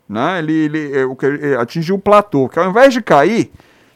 Né? 0.08 0.38
Ele, 0.38 0.52
ele, 0.52 0.78
ele, 0.78 1.16
ele 1.22 1.56
atingiu 1.56 1.96
um 1.96 2.00
platô, 2.00 2.48
que 2.48 2.58
ao 2.58 2.70
invés 2.70 2.94
de 2.94 3.02
cair, 3.02 3.50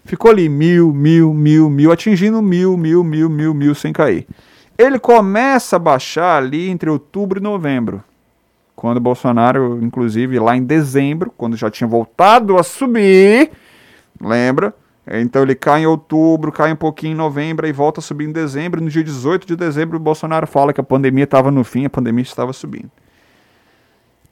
Ficou 0.09 0.31
ali 0.31 0.49
mil, 0.49 0.91
mil, 0.91 1.35
mil, 1.35 1.69
mil, 1.69 1.93
atingindo 1.93 2.41
mil, 2.41 2.79
mil, 2.79 3.05
mil, 3.05 3.29
mil, 3.29 3.53
mil 3.53 3.75
sem 3.75 3.93
cair. 3.93 4.27
Ele 4.79 4.99
começa 4.99 5.77
a 5.77 5.79
baixar 5.79 6.39
ali 6.39 6.71
entre 6.71 6.89
outubro 6.89 7.39
e 7.39 7.43
novembro. 7.43 8.03
Quando 8.75 9.01
Bolsonaro, 9.01 9.79
inclusive, 9.83 10.39
lá 10.39 10.57
em 10.57 10.65
dezembro, 10.65 11.31
quando 11.37 11.59
já 11.59 11.71
tinha 11.71 11.87
voltado 11.87 12.57
a 12.57 12.63
subir, 12.63 13.51
lembra? 14.19 14.75
Então 15.07 15.43
ele 15.43 15.55
cai 15.55 15.83
em 15.83 15.87
outubro, 15.87 16.51
cai 16.51 16.73
um 16.73 16.77
pouquinho 16.77 17.13
em 17.13 17.15
novembro 17.15 17.67
e 17.67 17.73
volta 17.73 18.01
a 18.01 18.03
subir 18.03 18.27
em 18.27 18.33
dezembro. 18.33 18.81
No 18.81 18.89
dia 18.89 19.05
18 19.05 19.47
de 19.47 19.57
dezembro, 19.57 19.99
o 19.99 20.01
Bolsonaro 20.01 20.47
fala 20.47 20.73
que 20.73 20.81
a 20.81 20.85
pandemia 20.85 21.25
estava 21.25 21.51
no 21.51 21.63
fim, 21.63 21.85
a 21.85 21.91
pandemia 21.91 22.23
estava 22.23 22.55
subindo. 22.55 22.91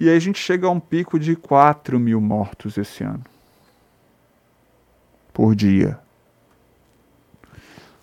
E 0.00 0.08
aí 0.08 0.16
a 0.16 0.20
gente 0.20 0.38
chega 0.38 0.68
a 0.68 0.70
um 0.70 0.80
pico 0.80 1.18
de 1.18 1.36
4 1.36 2.00
mil 2.00 2.18
mortos 2.18 2.78
esse 2.78 3.04
ano 3.04 3.35
por 5.36 5.54
dia. 5.54 5.98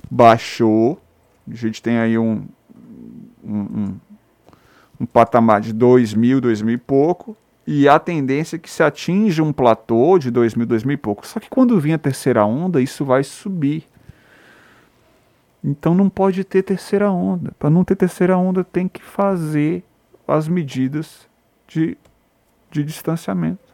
Baixou, 0.10 1.02
a 1.50 1.56
gente 1.56 1.82
tem 1.82 1.98
aí 1.98 2.16
um, 2.16 2.46
um, 3.44 3.60
um, 3.60 4.00
um 5.00 5.06
patamar 5.08 5.60
de 5.60 5.74
2 5.74 6.14
mil, 6.14 6.40
2 6.40 6.62
mil 6.62 6.76
e 6.76 6.78
pouco, 6.78 7.36
e 7.66 7.90
a 7.90 7.98
tendência 7.98 8.56
é 8.56 8.60
que 8.60 8.70
se 8.70 8.84
atinja 8.84 9.42
um 9.42 9.52
platô 9.52 10.20
de 10.20 10.30
2 10.30 10.54
mil, 10.54 10.68
2 10.68 10.84
mil 10.84 10.94
e 10.94 10.98
pouco. 10.98 11.26
Só 11.26 11.40
que 11.40 11.50
quando 11.50 11.80
vir 11.80 11.94
a 11.94 11.98
terceira 11.98 12.46
onda, 12.46 12.80
isso 12.80 13.04
vai 13.04 13.24
subir. 13.24 13.84
Então 15.64 15.96
não 15.96 16.10
pode 16.10 16.44
ter 16.44 16.62
terceira 16.62 17.10
onda. 17.10 17.52
Para 17.58 17.72
não 17.72 17.84
ter 17.84 17.96
terceira 17.96 18.38
onda, 18.38 18.64
tem 18.64 18.88
que 18.88 19.02
fazer 19.02 19.84
as 20.28 20.48
medidas 20.48 21.28
de, 21.68 21.98
de 22.70 22.84
distanciamento, 22.84 23.74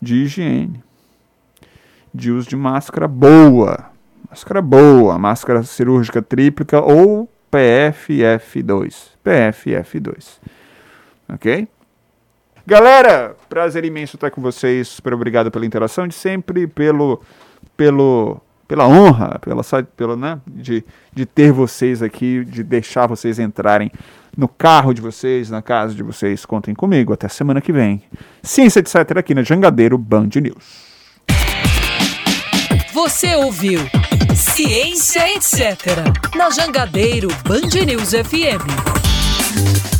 de 0.00 0.22
higiene 0.22 0.84
de 2.14 2.30
uso 2.30 2.48
de 2.48 2.56
máscara 2.56 3.08
boa. 3.08 3.86
Máscara 4.30 4.60
boa, 4.60 5.18
máscara 5.18 5.62
cirúrgica 5.62 6.20
tríplica 6.20 6.80
ou 6.80 7.28
PFF2. 7.52 9.10
PFF2. 9.24 10.38
Ok? 11.28 11.68
Galera, 12.66 13.34
prazer 13.48 13.84
imenso 13.84 14.16
estar 14.16 14.30
com 14.30 14.42
vocês. 14.42 14.88
Super 14.88 15.14
obrigado 15.14 15.50
pela 15.50 15.64
interação 15.64 16.06
de 16.06 16.14
sempre, 16.14 16.66
pelo, 16.66 17.22
pelo, 17.76 18.40
pela 18.66 18.86
honra, 18.86 19.38
pela, 19.38 19.62
pela, 19.96 20.16
né, 20.16 20.38
de, 20.46 20.84
de 21.14 21.24
ter 21.24 21.50
vocês 21.50 22.02
aqui, 22.02 22.44
de 22.44 22.62
deixar 22.62 23.06
vocês 23.06 23.38
entrarem 23.38 23.90
no 24.36 24.46
carro 24.46 24.92
de 24.92 25.00
vocês, 25.00 25.48
na 25.48 25.62
casa 25.62 25.94
de 25.94 26.02
vocês. 26.02 26.44
Contem 26.44 26.74
comigo. 26.74 27.12
Até 27.12 27.28
semana 27.28 27.62
que 27.62 27.72
vem. 27.72 28.02
Ciência, 28.42 28.80
etc. 28.80 29.16
aqui 29.16 29.34
na 29.34 29.42
Jangadeiro 29.42 29.96
Band 29.96 30.28
News. 30.40 30.87
Você 32.98 33.36
ouviu 33.36 33.78
Ciência 34.34 35.32
Etc. 35.36 35.62
na 36.34 36.50
Jangadeiro 36.50 37.28
Band 37.46 37.84
News 37.86 38.10
FM. 38.10 39.97